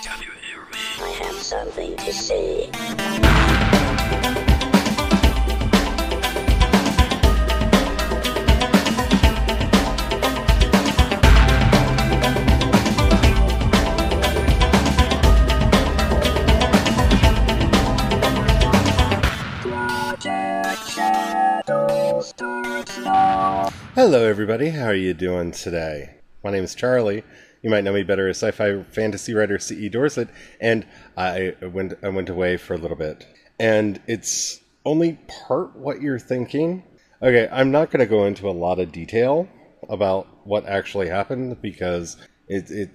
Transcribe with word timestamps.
Can 0.00 0.22
you 0.22 0.30
hear 0.46 0.60
me? 0.70 0.78
I 1.02 1.08
have 1.24 1.34
something 1.34 1.96
to 1.96 2.12
say. 2.12 2.70
Hello, 23.96 24.24
everybody. 24.24 24.70
How 24.70 24.84
are 24.84 24.94
you 24.94 25.12
doing 25.12 25.50
today? 25.50 26.18
My 26.44 26.52
name 26.52 26.62
is 26.62 26.76
Charlie. 26.76 27.24
You 27.62 27.70
might 27.70 27.84
know 27.84 27.92
me 27.92 28.02
better 28.02 28.28
as 28.28 28.42
sci-fi 28.42 28.82
fantasy 28.84 29.34
writer 29.34 29.58
C.E. 29.58 29.88
Dorset, 29.88 30.28
and 30.60 30.86
I 31.16 31.54
went 31.60 31.94
I 32.02 32.08
went 32.08 32.28
away 32.28 32.56
for 32.56 32.74
a 32.74 32.78
little 32.78 32.96
bit, 32.96 33.26
and 33.58 34.00
it's 34.06 34.60
only 34.84 35.18
part 35.28 35.76
what 35.76 36.00
you're 36.00 36.18
thinking. 36.18 36.84
Okay, 37.20 37.48
I'm 37.50 37.70
not 37.70 37.90
going 37.90 38.00
to 38.00 38.06
go 38.06 38.24
into 38.26 38.48
a 38.48 38.52
lot 38.52 38.78
of 38.78 38.92
detail 38.92 39.48
about 39.88 40.28
what 40.46 40.66
actually 40.66 41.08
happened 41.08 41.60
because 41.60 42.16
it, 42.48 42.70
it 42.70 42.90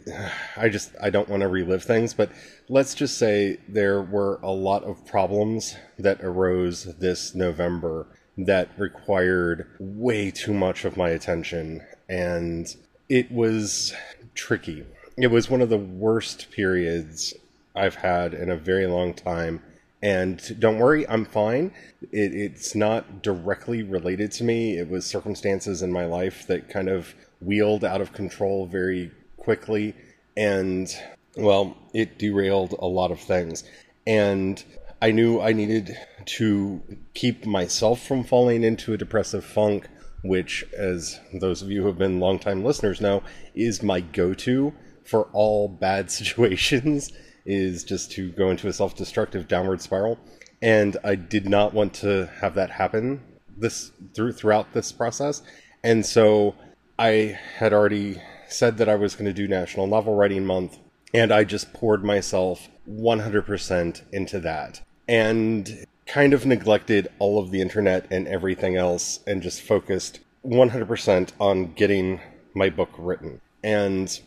I 0.57 0.69
just 0.69 0.93
I 1.02 1.09
don't 1.09 1.30
want 1.30 1.41
to 1.41 1.47
relive 1.47 1.83
things, 1.83 2.13
but 2.13 2.31
let's 2.69 2.95
just 2.95 3.17
say 3.17 3.57
there 3.67 4.02
were 4.02 4.39
a 4.41 4.52
lot 4.52 4.83
of 4.83 5.05
problems 5.05 5.75
that 5.99 6.21
arose 6.21 6.85
this 6.99 7.35
November 7.35 8.07
that 8.38 8.69
required 8.77 9.67
way 9.80 10.31
too 10.31 10.53
much 10.53 10.85
of 10.85 10.97
my 10.97 11.09
attention 11.09 11.85
and 12.09 12.75
it 13.09 13.31
was 13.31 13.93
tricky. 14.35 14.85
It 15.17 15.27
was 15.27 15.49
one 15.49 15.61
of 15.61 15.69
the 15.69 15.77
worst 15.77 16.51
periods 16.51 17.33
I've 17.75 17.95
had 17.95 18.33
in 18.33 18.49
a 18.49 18.55
very 18.55 18.87
long 18.87 19.13
time. 19.13 19.61
And 20.01 20.59
don't 20.59 20.79
worry, 20.79 21.08
I'm 21.08 21.25
fine. 21.25 21.71
It, 22.11 22.33
it's 22.33 22.75
not 22.75 23.23
directly 23.23 23.83
related 23.83 24.31
to 24.33 24.43
me. 24.43 24.77
It 24.77 24.89
was 24.89 25.05
circumstances 25.05 25.81
in 25.81 25.91
my 25.91 26.05
life 26.05 26.45
that 26.47 26.69
kind 26.69 26.89
of 26.89 27.16
wheeled 27.39 27.85
out 27.85 28.02
of 28.02 28.11
control 28.11 28.66
very 28.66 29.11
quickly. 29.38 29.95
And, 30.36 30.93
well, 31.38 31.77
it 31.93 32.19
derailed 32.19 32.75
a 32.80 32.86
lot 32.86 33.11
of 33.11 33.19
things. 33.19 33.63
And 34.05 34.61
I 35.02 35.11
knew 35.11 35.39
I 35.39 35.53
needed 35.53 35.97
to 36.25 36.81
keep 37.13 37.45
myself 37.45 38.05
from 38.05 38.23
falling 38.23 38.63
into 38.63 38.93
a 38.93 38.97
depressive 38.97 39.45
funk, 39.45 39.88
which, 40.23 40.66
as 40.77 41.19
those 41.33 41.61
of 41.61 41.69
you 41.69 41.81
who 41.81 41.88
have 41.88 41.97
been 41.97 42.19
longtime 42.19 42.63
listeners 42.63 43.02
know, 43.02 43.23
is 43.53 43.83
my 43.83 43.99
go-to 43.99 44.73
for 45.05 45.30
all 45.33 45.67
bad 45.67 46.09
situations. 46.19 47.11
Is 47.45 47.83
just 47.83 48.11
to 48.13 48.31
go 48.31 48.52
into 48.52 48.69
a 48.69 48.73
self-destructive 48.73 49.49
downward 49.49 49.81
spiral, 49.81 50.17
and 50.61 50.95
I 51.03 51.15
did 51.15 51.47
not 51.47 51.73
want 51.73 51.93
to 51.95 52.31
have 52.39 52.55
that 52.55 52.69
happen 52.69 53.21
this 53.57 53.91
through 54.15 54.31
throughout 54.31 54.71
this 54.73 54.93
process, 54.93 55.41
and 55.83 56.05
so 56.05 56.55
I 56.97 57.37
had 57.58 57.73
already 57.73 58.21
said 58.47 58.77
that 58.77 58.87
I 58.87 58.95
was 58.95 59.15
going 59.15 59.25
to 59.25 59.33
do 59.33 59.45
National 59.45 59.87
Novel 59.87 60.15
Writing 60.15 60.45
Month, 60.45 60.77
and 61.13 61.33
I 61.33 61.43
just 61.43 61.73
poured 61.73 62.05
myself 62.05 62.69
100% 62.87 64.02
into 64.13 64.39
that 64.39 64.81
and 65.08 65.85
kind 66.05 66.33
of 66.33 66.45
neglected 66.45 67.07
all 67.19 67.39
of 67.39 67.51
the 67.51 67.61
internet 67.61 68.05
and 68.11 68.27
everything 68.27 68.75
else 68.75 69.19
and 69.25 69.41
just 69.41 69.61
focused 69.61 70.19
100% 70.45 71.31
on 71.39 71.73
getting 71.73 72.19
my 72.53 72.69
book 72.69 72.89
written. 72.97 73.39
And 73.63 74.19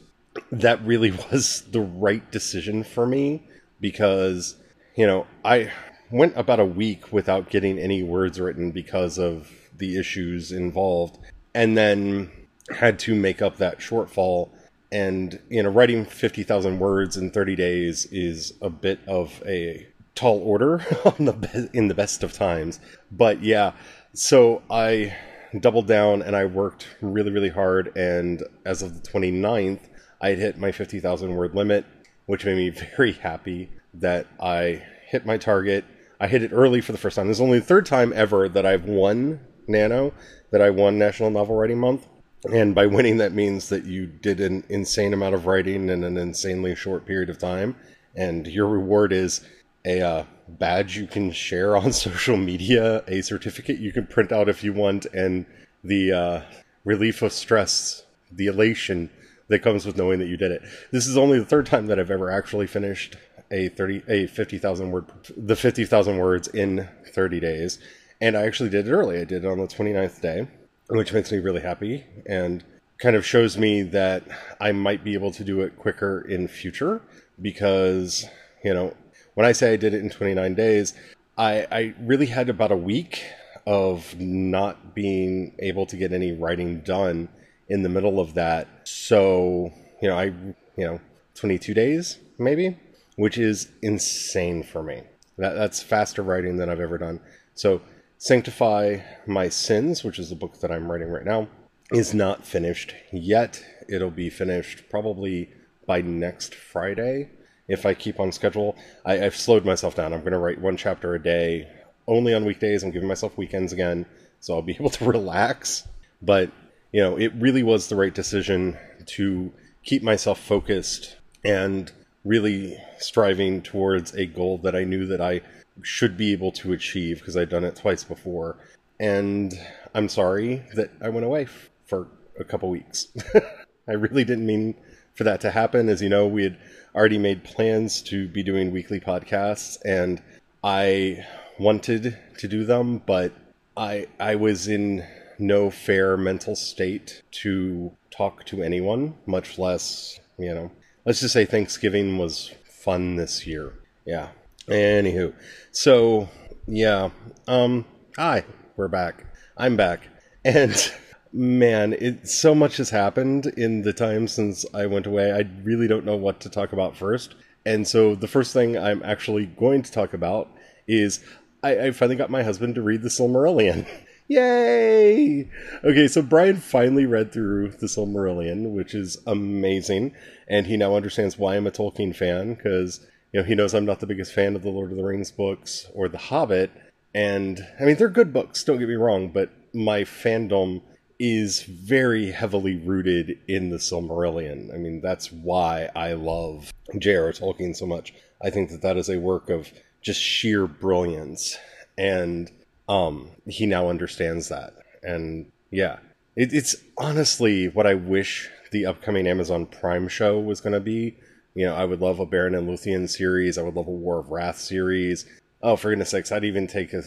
that 0.50 0.84
really 0.84 1.10
was 1.30 1.62
the 1.70 1.80
right 1.80 2.30
decision 2.30 2.84
for 2.84 3.06
me 3.06 3.47
because, 3.80 4.56
you 4.94 5.06
know, 5.06 5.27
I 5.44 5.70
went 6.10 6.36
about 6.36 6.60
a 6.60 6.64
week 6.64 7.12
without 7.12 7.50
getting 7.50 7.78
any 7.78 8.02
words 8.02 8.41
written 8.41 8.70
because 8.70 9.19
of 9.19 9.50
the 9.77 9.98
issues 9.98 10.52
involved 10.52 11.19
and 11.54 11.76
then 11.76 12.31
had 12.70 12.98
to 12.98 13.15
make 13.15 13.42
up 13.42 13.56
that 13.56 13.78
shortfall 13.78 14.50
and 14.92 15.41
you 15.48 15.62
know 15.62 15.70
writing 15.70 16.04
50,000 16.04 16.78
words 16.78 17.16
in 17.16 17.31
30 17.31 17.56
days 17.56 18.06
is 18.06 18.54
a 18.62 18.70
bit 18.70 19.00
of 19.06 19.42
a 19.47 19.86
tall 20.16 20.38
order 20.41 20.78
the 21.19 21.32
be- 21.32 21.78
in 21.78 21.87
the 21.87 21.94
best 21.94 22.25
of 22.25 22.32
times. 22.32 22.81
But 23.12 23.44
yeah, 23.44 23.72
so 24.12 24.62
I 24.69 25.16
doubled 25.60 25.87
down 25.87 26.22
and 26.22 26.34
I 26.34 26.44
worked 26.47 26.88
really 27.00 27.31
really 27.31 27.49
hard 27.49 27.97
and 27.97 28.43
as 28.65 28.82
of 28.82 29.00
the 29.00 29.09
29th, 29.09 29.81
I 30.21 30.31
had 30.31 30.38
hit 30.38 30.59
my 30.59 30.72
50,000 30.72 31.34
word 31.37 31.54
limit, 31.54 31.84
which 32.27 32.44
made 32.44 32.56
me 32.56 32.71
very 32.97 33.12
happy 33.12 33.71
that 33.94 34.27
I 34.41 34.82
hit 35.06 35.25
my 35.25 35.38
target. 35.38 35.84
I 36.19 36.27
hit 36.27 36.43
it 36.43 36.50
early 36.53 36.81
for 36.81 36.93
the 36.93 36.98
first 36.98 37.16
time. 37.16 37.28
This 37.28 37.37
is 37.37 37.43
only 37.43 37.59
the 37.59 37.65
third 37.65 37.87
time 37.87 38.12
ever 38.15 38.48
that 38.48 38.66
I've 38.66 38.87
won 38.87 39.41
Nano, 39.69 40.12
that 40.50 40.62
I 40.62 40.71
won 40.71 40.98
National 40.98 41.31
Novel 41.31 41.56
Writing 41.56 41.78
Month. 41.78 42.06
And 42.53 42.75
by 42.75 42.87
winning, 42.87 43.16
that 43.19 43.33
means 43.33 43.69
that 43.71 43.84
you 43.84 44.06
did 44.06 44.41
an 44.41 44.65
insane 44.69 45.12
amount 45.12 45.34
of 45.34 45.47
writing 45.47 45.88
in 45.88 46.04
an 46.04 46.16
insanely 46.16 46.75
short 46.75 47.04
period 47.04 47.28
of 47.28 47.38
time. 47.38 47.77
And 48.15 48.47
your 48.47 48.69
reward 48.69 49.12
is 49.12 49.43
a 49.86 50.02
uh, 50.02 50.24
badge 50.48 50.97
you 50.97 51.06
can 51.06 51.30
share 51.30 51.76
on 51.76 51.92
social 52.06 52.36
media, 52.36 53.02
a 53.08 53.22
certificate 53.22 53.78
you 53.78 53.92
can 53.92 54.06
print 54.06 54.32
out 54.32 54.48
if 54.48 54.62
you 54.62 54.72
want, 54.72 55.06
and 55.06 55.47
the 55.82 56.12
uh, 56.12 56.42
relief 56.84 57.22
of 57.22 57.32
stress, 57.32 58.04
the 58.30 58.47
elation 58.47 59.08
that 59.48 59.60
comes 59.60 59.86
with 59.86 59.97
knowing 59.97 60.19
that 60.19 60.26
you 60.26 60.36
did 60.36 60.50
it. 60.50 60.62
This 60.91 61.06
is 61.06 61.16
only 61.16 61.38
the 61.38 61.44
third 61.44 61.66
time 61.66 61.86
that 61.86 61.98
I've 61.98 62.10
ever 62.10 62.30
actually 62.30 62.66
finished 62.66 63.16
a 63.52 63.69
30 63.69 64.02
a 64.08 64.26
50,000 64.26 64.91
word 64.91 65.04
the 65.36 65.54
50,000 65.54 66.18
words 66.18 66.48
in 66.48 66.88
30 67.12 67.38
days 67.38 67.78
and 68.20 68.36
I 68.36 68.47
actually 68.47 68.70
did 68.70 68.88
it 68.88 68.92
early. 68.92 69.20
I 69.20 69.24
did 69.24 69.44
it 69.44 69.48
on 69.48 69.58
the 69.58 69.66
29th 69.66 70.20
day, 70.20 70.48
which 70.88 71.12
makes 71.12 71.30
me 71.30 71.38
really 71.38 71.60
happy 71.60 72.04
and 72.26 72.64
kind 72.98 73.14
of 73.14 73.26
shows 73.26 73.58
me 73.58 73.82
that 73.82 74.24
I 74.60 74.72
might 74.72 75.04
be 75.04 75.14
able 75.14 75.30
to 75.32 75.44
do 75.44 75.60
it 75.60 75.76
quicker 75.76 76.22
in 76.22 76.48
future 76.48 77.03
because, 77.41 78.24
you 78.64 78.72
know, 78.72 78.94
when 79.36 79.47
I 79.47 79.52
say 79.52 79.74
I 79.74 79.76
did 79.76 79.92
it 79.92 80.00
in 80.00 80.08
29 80.08 80.54
days, 80.54 80.94
I, 81.36 81.66
I 81.70 81.94
really 82.00 82.24
had 82.24 82.48
about 82.48 82.72
a 82.72 82.76
week 82.76 83.22
of 83.66 84.19
not 84.19 84.94
being 84.94 85.54
able 85.58 85.84
to 85.86 85.97
get 85.97 86.10
any 86.10 86.32
writing 86.32 86.80
done 86.80 87.28
in 87.69 87.82
the 87.82 87.91
middle 87.91 88.19
of 88.19 88.32
that. 88.34 88.66
So, 88.84 89.74
you 90.00 90.08
know, 90.08 90.16
I, 90.16 90.24
you 90.24 90.86
know, 90.86 91.00
22 91.34 91.74
days 91.74 92.19
maybe, 92.38 92.78
which 93.16 93.36
is 93.36 93.69
insane 93.82 94.62
for 94.62 94.82
me. 94.82 95.02
That, 95.36 95.53
that's 95.53 95.82
faster 95.82 96.22
writing 96.22 96.56
than 96.56 96.70
I've 96.70 96.80
ever 96.80 96.97
done. 96.97 97.20
So, 97.54 97.82
Sanctify 98.16 99.00
My 99.26 99.50
Sins, 99.50 100.03
which 100.03 100.18
is 100.18 100.30
the 100.30 100.36
book 100.36 100.60
that 100.60 100.72
I'm 100.72 100.91
writing 100.91 101.08
right 101.08 101.26
now, 101.26 101.48
is 101.92 102.14
not 102.14 102.47
finished 102.47 102.94
yet. 103.12 103.62
It'll 103.86 104.10
be 104.10 104.30
finished 104.30 104.84
probably 104.88 105.50
by 105.86 106.00
next 106.00 106.54
Friday 106.54 107.28
if 107.69 107.87
I 107.87 107.94
keep 107.94 108.21
on 108.21 108.32
schedule. 108.32 108.77
I, 109.04 109.16
have 109.16 109.37
slowed 109.37 109.65
myself 109.65 109.94
down. 109.94 110.12
I'm 110.12 110.21
going 110.21 110.32
to 110.32 110.38
write 110.38 110.60
one 110.60 110.77
chapter 110.77 111.15
a 111.15 111.22
day 111.22 111.69
only 112.06 112.34
on 112.34 112.44
weekdays. 112.44 112.82
I'm 112.82 112.91
giving 112.91 113.09
myself 113.09 113.37
weekends 113.37 113.72
again, 113.72 114.06
so 114.41 114.54
I'll 114.54 114.62
be 114.62 114.72
able 114.81 114.91
to 114.91 115.04
relax. 115.04 115.87
But, 116.22 116.50
you 116.93 117.03
know, 117.03 117.16
it 117.16 117.32
really 117.34 117.62
was 117.62 117.88
the 117.88 117.97
right 117.97 118.15
decision 118.15 118.78
to 119.06 119.53
keep 119.82 120.03
myself 120.03 120.41
focused 120.41 121.16
and 121.44 121.93
really 122.25 122.77
striving 122.99 123.62
towards 123.62 124.15
a 124.15 124.27
goal 124.27 124.59
that 124.59 124.75
I 124.75 124.84
knew 124.84 125.06
that 125.06 125.21
I 125.21 125.43
should 125.83 126.16
be 126.16 126.33
able 126.33 126.50
to 126.53 126.72
achieve 126.72 127.19
because 127.19 127.37
I'd 127.37 127.48
done 127.48 127.65
it 127.65 127.77
twice 127.77 128.03
before. 128.03 128.59
And 128.98 129.54
I'm 129.94 130.09
sorry 130.09 130.62
that 130.75 130.91
I 131.00 131.09
went 131.10 131.27
away 131.27 131.43
f- 131.43 131.71
for 131.84 132.09
a 132.41 132.44
couple 132.44 132.71
weeks. 132.71 133.09
I 133.88 133.93
really 133.93 134.25
didn't 134.25 134.47
mean 134.47 134.75
for 135.16 135.25
that 135.25 135.41
to 135.41 135.50
happen. 135.50 135.88
As 135.88 136.03
you 136.03 136.09
know, 136.09 136.27
we 136.27 136.44
had 136.44 136.56
already 136.94 137.19
made 137.19 137.44
plans 137.44 138.03
to 138.03 138.28
be 138.28 138.43
doing 138.43 138.71
weekly 138.71 139.01
podcasts, 139.01 139.78
and 139.84 140.22
I 140.63 141.24
wanted 141.59 142.16
to 142.39 142.48
do 142.48 142.65
them, 142.65 143.03
but 143.04 143.33
I 143.77 144.07
I 144.21 144.36
was 144.36 144.68
in 144.68 145.04
no 145.39 145.71
fair 145.71 146.16
mental 146.16 146.57
state 146.57 147.22
to 147.30 147.92
talk 148.10 148.45
to 148.47 148.63
anyone, 148.63 149.15
much 149.27 149.59
less, 149.59 150.18
you 150.39 150.54
know. 150.54 150.71
Let's 151.04 151.21
just 151.21 151.34
say 151.34 151.45
Thanksgiving 151.45 152.18
was 152.18 152.53
fun 152.65 153.16
this 153.16 153.47
year. 153.47 153.74
Yeah. 154.04 154.28
Anywho, 154.68 155.33
so 155.71 156.28
yeah, 156.66 157.10
um, 157.47 157.84
hi, 158.16 158.45
we're 158.77 158.89
back. 158.89 159.24
I'm 159.57 159.77
back, 159.77 160.09
and 160.45 160.92
man, 161.36 161.92
it 161.92 162.28
so 162.28 162.54
much 162.54 162.78
has 162.78 162.91
happened 162.91 163.47
in 163.56 163.83
the 163.83 163.92
time 163.92 164.27
since 164.27 164.65
I 164.72 164.86
went 164.86 165.06
away. 165.06 165.33
I 165.33 165.44
really 165.62 165.86
don't 165.86 166.06
know 166.06 166.16
what 166.16 166.41
to 166.41 166.50
talk 166.50 166.72
about 166.72 166.97
first, 166.97 167.34
and 167.65 167.86
so 167.86 168.15
the 168.15 168.28
first 168.28 168.53
thing 168.53 168.78
I'm 168.78 169.03
actually 169.04 169.47
going 169.47 169.83
to 169.83 169.92
talk 169.92 170.15
about 170.15 170.50
is 170.88 171.22
I, 171.62 171.86
I 171.86 171.91
finally 171.91 172.16
got 172.16 172.30
my 172.30 172.42
husband 172.42 172.74
to 172.77 172.83
read 172.83 173.03
the 173.03 173.09
Silmarillion. 173.09 173.86
Yay! 174.28 175.48
Okay, 175.84 176.09
so 176.09 176.21
Brian 176.21 176.56
finally 176.56 177.06
read 177.06 177.33
through 177.33 177.68
The 177.68 177.86
Silmarillion, 177.86 178.72
which 178.72 178.92
is 178.92 179.18
amazing, 179.24 180.15
and 180.48 180.66
he 180.66 180.77
now 180.77 180.97
understands 180.97 181.39
why 181.39 181.56
I'm 181.56 181.66
a 181.66 181.71
Tolkien 181.71 182.15
fan 182.15 182.54
because 182.54 183.06
you 183.32 183.41
know 183.41 183.47
he 183.47 183.54
knows 183.54 183.72
I'm 183.72 183.84
not 183.84 184.00
the 184.00 184.06
biggest 184.06 184.32
fan 184.32 184.56
of 184.56 184.62
the 184.62 184.71
Lord 184.71 184.91
of 184.91 184.97
the 184.97 185.04
Rings 185.04 185.30
books 185.30 185.89
or 185.94 186.09
The 186.09 186.18
Hobbit, 186.18 186.72
and 187.15 187.65
I 187.78 187.84
mean 187.84 187.97
they're 187.97 188.09
good 188.09 188.32
books. 188.32 188.65
Don't 188.65 188.78
get 188.78 188.89
me 188.89 188.94
wrong, 188.94 189.28
but 189.28 189.50
my 189.72 190.03
fandom 190.03 190.82
is 191.18 191.63
very 191.63 192.30
heavily 192.30 192.77
rooted 192.77 193.39
in 193.48 193.71
the 193.71 193.78
Silmarillion. 193.78 194.72
I 194.74 194.78
mean 194.78 195.01
that's 195.01 195.33
why 195.33 195.91
I 195.95 196.13
love 196.13 196.72
J.R.R. 196.98 197.33
Tolkien 197.33 197.74
so 197.74 197.86
much. 197.86 198.15
I 198.42 198.51
think 198.51 198.71
that 198.71 198.83
that 198.83 198.97
is 198.97 199.09
a 199.09 199.18
work 199.18 199.51
of 199.51 199.72
just 200.03 200.21
sheer 200.21 200.66
brilliance, 200.66 201.57
and 201.98 202.51
um, 202.89 203.30
he 203.47 203.66
now 203.66 203.89
understands 203.89 204.48
that. 204.48 204.74
And 205.03 205.51
yeah, 205.71 205.98
it, 206.36 206.53
it's 206.53 206.77
honestly 206.98 207.68
what 207.68 207.86
I 207.86 207.95
wish 207.95 208.51
the 208.71 208.86
upcoming 208.86 209.27
Amazon 209.27 209.66
Prime 209.66 210.09
show 210.09 210.39
was 210.39 210.60
going 210.60 210.74
to 210.74 210.80
be. 210.80 211.16
You 211.54 211.66
know, 211.66 211.74
I 211.74 211.86
would 211.86 212.01
love 212.01 212.21
a 212.21 212.27
Beren 212.27 212.57
and 212.57 212.68
Luthien 212.68 213.09
series. 213.09 213.57
I 213.57 213.63
would 213.63 213.74
love 213.74 213.86
a 213.86 213.91
War 213.91 214.18
of 214.18 214.30
Wrath 214.30 214.59
series. 214.59 215.24
Oh, 215.63 215.77
for 215.77 215.89
goodness 215.91 216.10
sakes, 216.10 216.30
I'd 216.30 216.45
even 216.45 216.66
take 216.66 216.92
a, 216.92 217.03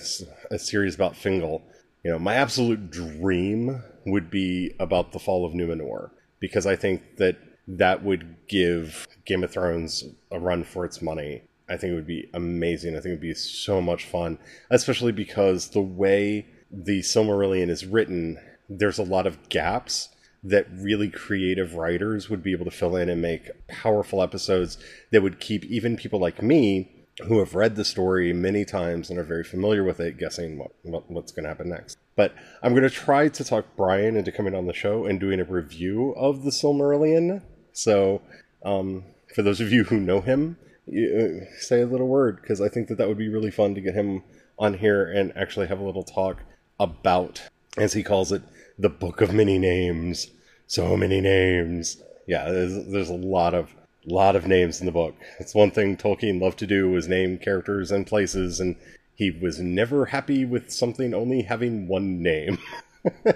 a 0.50 0.57
series 0.57 0.95
about 0.95 1.15
Fingal. 1.15 1.61
You 2.03 2.11
know, 2.11 2.19
my 2.19 2.35
absolute 2.35 2.91
dream 2.91 3.83
would 4.05 4.29
be 4.29 4.73
about 4.79 5.11
the 5.11 5.19
fall 5.19 5.45
of 5.45 5.53
Numenor 5.53 6.11
because 6.39 6.65
I 6.65 6.75
think 6.75 7.17
that 7.17 7.37
that 7.67 8.03
would 8.03 8.35
give 8.47 9.07
Game 9.25 9.43
of 9.43 9.51
Thrones 9.51 10.05
a 10.31 10.39
run 10.39 10.63
for 10.63 10.85
its 10.85 11.01
money. 11.01 11.43
I 11.69 11.77
think 11.77 11.91
it 11.91 11.95
would 11.95 12.07
be 12.07 12.29
amazing. 12.33 12.93
I 12.95 12.99
think 12.99 13.07
it 13.07 13.15
would 13.15 13.21
be 13.21 13.33
so 13.33 13.81
much 13.81 14.05
fun, 14.05 14.39
especially 14.71 15.11
because 15.11 15.69
the 15.69 15.81
way 15.81 16.47
the 16.71 17.01
Silmarillion 17.01 17.69
is 17.69 17.85
written, 17.85 18.39
there's 18.69 18.97
a 18.97 19.03
lot 19.03 19.27
of 19.27 19.49
gaps 19.49 20.09
that 20.43 20.67
really 20.71 21.09
creative 21.09 21.75
writers 21.75 22.29
would 22.29 22.41
be 22.41 22.53
able 22.53 22.65
to 22.65 22.71
fill 22.71 22.95
in 22.95 23.09
and 23.09 23.21
make 23.21 23.49
powerful 23.67 24.23
episodes 24.23 24.77
that 25.11 25.21
would 25.21 25.39
keep 25.39 25.65
even 25.65 25.97
people 25.97 26.19
like 26.19 26.41
me 26.41 26.98
who 27.27 27.39
have 27.39 27.56
read 27.56 27.75
the 27.75 27.86
story 27.86 28.33
many 28.33 28.66
times 28.66 29.10
and 29.10 29.19
are 29.19 29.24
very 29.24 29.44
familiar 29.44 29.83
with 29.83 30.00
it 30.00 30.18
guessing 30.18 30.57
what, 30.57 30.71
what 30.83 31.10
what's 31.10 31.31
going 31.31 31.44
to 31.44 31.50
happen 31.50 31.69
next. 31.69 31.98
But 32.16 32.33
I'm 32.62 32.74
going 32.74 32.83
to 32.83 32.89
try 32.89 33.30
to 33.30 33.44
talk 33.44 33.66
Brian 33.75 34.18
into 34.18 34.31
coming 34.31 34.56
on 34.56 34.68
the 34.68 34.74
show 34.74 35.06
and 35.06 35.19
doing 35.19 35.39
a 35.39 35.45
review 35.45 36.12
of 36.18 36.44
the 36.44 36.51
Silmarillion. 36.51 37.42
So, 37.71 38.21
um, 38.63 39.06
for 39.33 39.42
those 39.42 39.62
of 39.62 39.71
you 39.71 39.86
who 39.86 40.00
know 40.00 40.21
him, 40.21 40.57
you, 40.86 41.44
uh, 41.48 41.60
say 41.60 41.81
a 41.81 41.86
little 41.86 42.07
word 42.07 42.42
because 42.42 42.62
I 42.62 42.68
think 42.68 42.88
that 42.88 42.98
that 42.98 43.07
would 43.07 43.18
be 43.18 43.30
really 43.30 43.51
fun 43.51 43.75
to 43.75 43.81
get 43.81 43.94
him 43.94 44.24
on 44.57 44.75
here 44.75 45.10
and 45.10 45.31
actually 45.38 45.68
have 45.68 45.80
a 45.80 45.86
little 45.86 46.04
talk 46.04 46.44
about, 46.80 47.42
as 47.77 47.94
he 47.94 48.04
calls 48.04 48.31
it, 48.31 48.42
the 48.77 48.89
Book 48.89 49.21
of 49.21 49.33
Many 49.33 49.57
Names. 49.57 50.31
So 50.68 50.95
many 50.95 51.19
names. 51.19 52.01
Yeah, 52.27 52.51
there's, 52.51 52.86
there's 52.88 53.10
a 53.10 53.13
lot 53.13 53.56
of 53.56 53.74
lot 54.05 54.35
of 54.35 54.47
names 54.47 54.79
in 54.79 54.85
the 54.85 54.91
book. 54.91 55.15
It's 55.39 55.55
one 55.55 55.71
thing 55.71 55.97
Tolkien 55.97 56.41
loved 56.41 56.59
to 56.59 56.67
do 56.67 56.89
was 56.89 57.07
name 57.07 57.37
characters 57.37 57.91
and 57.91 58.07
places, 58.07 58.59
and 58.59 58.75
he 59.15 59.31
was 59.31 59.59
never 59.59 60.05
happy 60.05 60.45
with 60.45 60.71
something 60.71 61.13
only 61.13 61.41
having 61.41 61.87
one 61.87 62.21
name. 62.21 62.57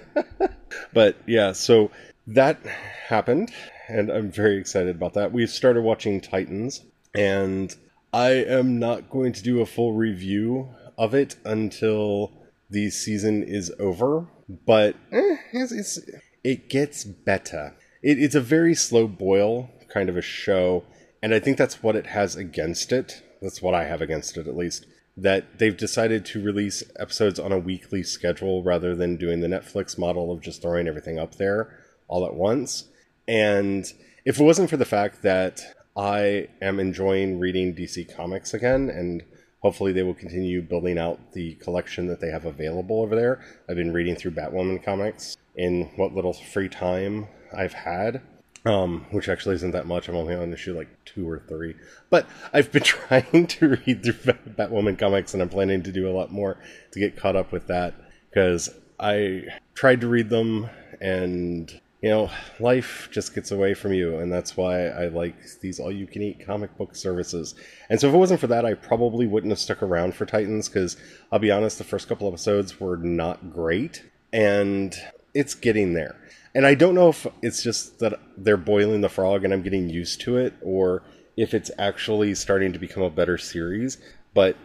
but 0.93 1.17
yeah, 1.27 1.51
so 1.51 1.91
that 2.27 2.59
happened, 3.07 3.51
and 3.87 4.09
I'm 4.09 4.31
very 4.31 4.57
excited 4.57 4.95
about 4.95 5.13
that. 5.15 5.33
We've 5.33 5.49
started 5.49 5.81
watching 5.81 6.21
Titans, 6.21 6.81
and 7.13 7.75
I 8.13 8.29
am 8.31 8.79
not 8.79 9.09
going 9.09 9.33
to 9.33 9.43
do 9.43 9.61
a 9.61 9.65
full 9.65 9.93
review 9.93 10.69
of 10.97 11.13
it 11.13 11.35
until 11.43 12.31
the 12.69 12.89
season 12.89 13.43
is 13.43 13.71
over. 13.79 14.27
But 14.65 14.95
eh, 15.11 15.37
it's, 15.51 15.71
it's, 15.71 15.99
it 16.43 16.69
gets 16.69 17.03
better. 17.03 17.75
It, 18.01 18.19
it's 18.19 18.35
a 18.35 18.41
very 18.41 18.75
slow 18.75 19.07
boil 19.07 19.69
kind 19.93 20.09
of 20.09 20.17
a 20.17 20.21
show, 20.21 20.83
and 21.21 21.33
I 21.33 21.39
think 21.39 21.57
that's 21.57 21.83
what 21.83 21.95
it 21.95 22.07
has 22.07 22.35
against 22.35 22.91
it. 22.91 23.21
That's 23.41 23.61
what 23.61 23.73
I 23.73 23.85
have 23.85 24.01
against 24.01 24.37
it, 24.37 24.47
at 24.47 24.57
least. 24.57 24.85
That 25.15 25.59
they've 25.59 25.77
decided 25.77 26.25
to 26.25 26.41
release 26.41 26.83
episodes 26.97 27.39
on 27.39 27.51
a 27.51 27.59
weekly 27.59 28.01
schedule 28.03 28.63
rather 28.63 28.95
than 28.95 29.17
doing 29.17 29.41
the 29.41 29.47
Netflix 29.47 29.97
model 29.97 30.31
of 30.31 30.41
just 30.41 30.61
throwing 30.61 30.87
everything 30.87 31.19
up 31.19 31.35
there 31.35 31.77
all 32.07 32.25
at 32.25 32.33
once. 32.33 32.85
And 33.27 33.85
if 34.25 34.39
it 34.39 34.43
wasn't 34.43 34.69
for 34.69 34.77
the 34.77 34.85
fact 34.85 35.21
that 35.21 35.61
I 35.95 36.47
am 36.61 36.79
enjoying 36.79 37.39
reading 37.39 37.75
DC 37.75 38.15
Comics 38.15 38.53
again, 38.53 38.89
and 38.89 39.23
hopefully 39.61 39.91
they 39.91 40.03
will 40.03 40.13
continue 40.13 40.61
building 40.61 40.97
out 40.97 41.33
the 41.33 41.53
collection 41.55 42.07
that 42.07 42.19
they 42.19 42.29
have 42.29 42.45
available 42.45 43.01
over 43.01 43.15
there. 43.15 43.41
I've 43.69 43.75
been 43.75 43.93
reading 43.93 44.15
through 44.15 44.31
Batwoman 44.31 44.83
comics 44.83 45.37
in 45.55 45.91
what 45.95 46.13
little 46.13 46.33
free 46.33 46.69
time 46.69 47.27
I've 47.55 47.73
had, 47.73 48.21
um, 48.65 49.05
which 49.11 49.29
actually 49.29 49.55
isn't 49.55 49.71
that 49.71 49.87
much. 49.87 50.07
I'm 50.07 50.15
only 50.15 50.35
on 50.35 50.53
issue 50.53 50.75
like 50.75 50.89
two 51.05 51.29
or 51.29 51.39
three, 51.47 51.75
but 52.09 52.27
I've 52.53 52.71
been 52.71 52.83
trying 52.83 53.47
to 53.47 53.69
read 53.85 54.03
through 54.03 54.33
Batwoman 54.55 54.97
comics, 54.97 55.33
and 55.33 55.41
I'm 55.41 55.49
planning 55.49 55.83
to 55.83 55.91
do 55.91 56.09
a 56.09 56.15
lot 56.15 56.31
more 56.31 56.57
to 56.91 56.99
get 56.99 57.17
caught 57.17 57.35
up 57.35 57.51
with 57.51 57.67
that 57.67 57.93
because 58.29 58.69
I 58.99 59.43
tried 59.75 60.01
to 60.01 60.07
read 60.07 60.29
them 60.29 60.69
and 61.01 61.79
you 62.03 62.09
know, 62.09 62.29
life 62.59 63.07
just 63.13 63.33
gets 63.33 63.51
away 63.51 63.73
from 63.73 63.93
you, 63.93 64.17
and 64.17 64.31
that's 64.31 64.57
why 64.57 64.87
I 64.87 65.07
like 65.07 65.37
these 65.61 65.79
all 65.79 65.89
you 65.89 66.05
can 66.05 66.21
eat 66.21 66.45
comic 66.45 66.77
book 66.77 66.97
services. 66.97 67.55
And 67.89 67.97
so, 67.97 68.09
if 68.09 68.13
it 68.13 68.17
wasn't 68.17 68.41
for 68.41 68.47
that, 68.47 68.65
I 68.65 68.73
probably 68.73 69.25
wouldn't 69.25 69.51
have 69.51 69.59
stuck 69.59 69.81
around 69.81 70.13
for 70.13 70.25
Titans 70.25 70.67
because 70.67 70.97
I'll 71.31 71.39
be 71.39 71.49
honest, 71.49 71.77
the 71.77 71.85
first 71.85 72.09
couple 72.09 72.27
episodes 72.27 72.77
were 72.77 72.97
not 72.97 73.53
great, 73.53 74.03
and 74.33 74.93
it's 75.33 75.55
getting 75.55 75.93
there. 75.93 76.17
And 76.55 76.65
I 76.65 76.75
don't 76.75 76.95
know 76.95 77.09
if 77.09 77.25
it's 77.41 77.63
just 77.63 77.99
that 77.99 78.19
they're 78.37 78.57
boiling 78.57 79.01
the 79.01 79.09
frog 79.09 79.43
and 79.43 79.53
I'm 79.53 79.63
getting 79.63 79.89
used 79.89 80.21
to 80.21 80.37
it, 80.37 80.53
or 80.61 81.01
if 81.35 81.53
it's 81.53 81.71
actually 81.79 82.35
starting 82.35 82.73
to 82.73 82.79
become 82.79 83.03
a 83.03 83.09
better 83.09 83.37
series, 83.37 83.97
but 84.33 84.55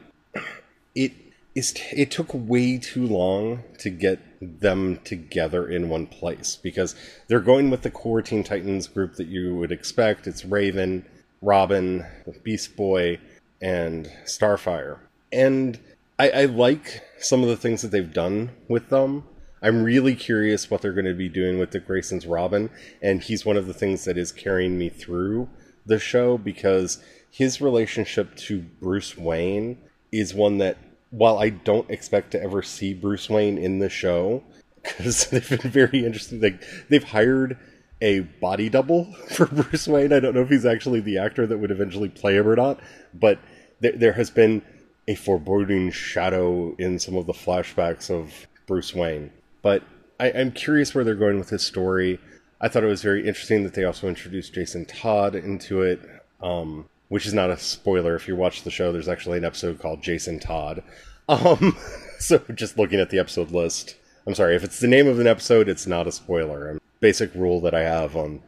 it 0.94 1.12
is 1.54 1.74
it 1.92 2.10
took 2.10 2.28
way 2.32 2.78
too 2.78 3.06
long 3.06 3.64
to 3.78 3.90
get 3.90 4.20
them 4.40 5.00
together 5.02 5.68
in 5.68 5.88
one 5.88 6.06
place 6.06 6.56
because 6.62 6.94
they're 7.26 7.40
going 7.40 7.70
with 7.70 7.82
the 7.82 7.90
core 7.90 8.22
Teen 8.22 8.44
Titans 8.44 8.86
group 8.86 9.14
that 9.14 9.26
you 9.28 9.56
would 9.56 9.72
expect. 9.72 10.26
It's 10.26 10.44
Raven, 10.44 11.04
Robin, 11.42 12.06
Beast 12.44 12.76
Boy, 12.76 13.18
and 13.60 14.10
Starfire. 14.24 14.98
And 15.32 15.78
I, 16.18 16.30
I 16.30 16.44
like 16.44 17.02
some 17.18 17.42
of 17.42 17.48
the 17.48 17.56
things 17.56 17.82
that 17.82 17.90
they've 17.90 18.12
done 18.12 18.50
with 18.68 18.88
them. 18.88 19.24
I'm 19.62 19.82
really 19.82 20.14
curious 20.14 20.70
what 20.70 20.82
they're 20.82 20.92
going 20.92 21.04
to 21.06 21.14
be 21.14 21.28
doing 21.28 21.58
with 21.58 21.70
Dick 21.70 21.86
Grayson's 21.86 22.26
Robin, 22.26 22.70
and 23.02 23.22
he's 23.22 23.44
one 23.44 23.56
of 23.56 23.66
the 23.66 23.74
things 23.74 24.04
that 24.04 24.18
is 24.18 24.32
carrying 24.32 24.78
me 24.78 24.88
through 24.88 25.48
the 25.86 25.98
show 25.98 26.38
because 26.38 27.02
his 27.30 27.60
relationship 27.60 28.36
to 28.36 28.60
Bruce 28.60 29.16
Wayne 29.16 29.78
is 30.12 30.34
one 30.34 30.58
that 30.58 30.78
while 31.10 31.38
I 31.38 31.50
don't 31.50 31.90
expect 31.90 32.30
to 32.32 32.42
ever 32.42 32.62
see 32.62 32.94
Bruce 32.94 33.28
Wayne 33.28 33.58
in 33.58 33.78
the 33.78 33.88
show, 33.88 34.42
because 34.82 35.26
they've 35.26 35.48
been 35.48 35.70
very 35.70 36.04
interesting. 36.04 36.58
They've 36.88 37.04
hired 37.04 37.58
a 38.00 38.20
body 38.20 38.68
double 38.68 39.12
for 39.30 39.46
Bruce 39.46 39.88
Wayne. 39.88 40.12
I 40.12 40.20
don't 40.20 40.34
know 40.34 40.42
if 40.42 40.48
he's 40.48 40.66
actually 40.66 41.00
the 41.00 41.18
actor 41.18 41.46
that 41.46 41.58
would 41.58 41.70
eventually 41.70 42.08
play 42.08 42.36
him 42.36 42.48
or 42.48 42.56
not, 42.56 42.80
but 43.12 43.38
there 43.80 44.12
has 44.12 44.30
been 44.30 44.62
a 45.06 45.14
foreboding 45.14 45.90
shadow 45.90 46.74
in 46.76 46.98
some 46.98 47.16
of 47.16 47.26
the 47.26 47.32
flashbacks 47.32 48.10
of 48.10 48.46
Bruce 48.66 48.94
Wayne. 48.94 49.30
But 49.62 49.82
I, 50.18 50.30
I'm 50.32 50.52
curious 50.52 50.94
where 50.94 51.04
they're 51.04 51.14
going 51.14 51.38
with 51.38 51.50
his 51.50 51.62
story. 51.62 52.20
I 52.60 52.68
thought 52.68 52.84
it 52.84 52.88
was 52.88 53.02
very 53.02 53.26
interesting 53.26 53.62
that 53.64 53.74
they 53.74 53.84
also 53.84 54.08
introduced 54.08 54.54
Jason 54.54 54.84
Todd 54.84 55.34
into 55.34 55.82
it. 55.82 56.00
Um, 56.42 56.88
which 57.08 57.26
is 57.26 57.34
not 57.34 57.50
a 57.50 57.56
spoiler 57.56 58.14
if 58.14 58.28
you 58.28 58.36
watch 58.36 58.62
the 58.62 58.70
show. 58.70 58.92
There's 58.92 59.08
actually 59.08 59.38
an 59.38 59.44
episode 59.44 59.80
called 59.80 60.02
Jason 60.02 60.38
Todd. 60.38 60.82
Um, 61.30 61.76
so 62.18 62.38
just 62.54 62.78
looking 62.78 63.00
at 63.00 63.10
the 63.10 63.18
episode 63.18 63.50
list, 63.50 63.96
I'm 64.26 64.34
sorry 64.34 64.56
if 64.56 64.64
it's 64.64 64.80
the 64.80 64.86
name 64.88 65.06
of 65.06 65.20
an 65.20 65.26
episode, 65.26 65.68
it's 65.68 65.86
not 65.86 66.06
a 66.06 66.10
spoiler. 66.10 66.70
A 66.70 66.80
basic 67.00 67.34
rule 67.34 67.60
that 67.60 67.74
I 67.74 67.82
have 67.82 68.16
on 68.16 68.40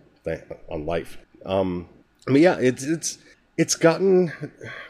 on 0.71 0.87
life. 0.87 1.19
Um, 1.45 1.91
but 2.27 2.41
yeah, 2.41 2.57
it's 2.59 2.83
it's 2.83 3.19
it's 3.59 3.75
gotten 3.75 4.33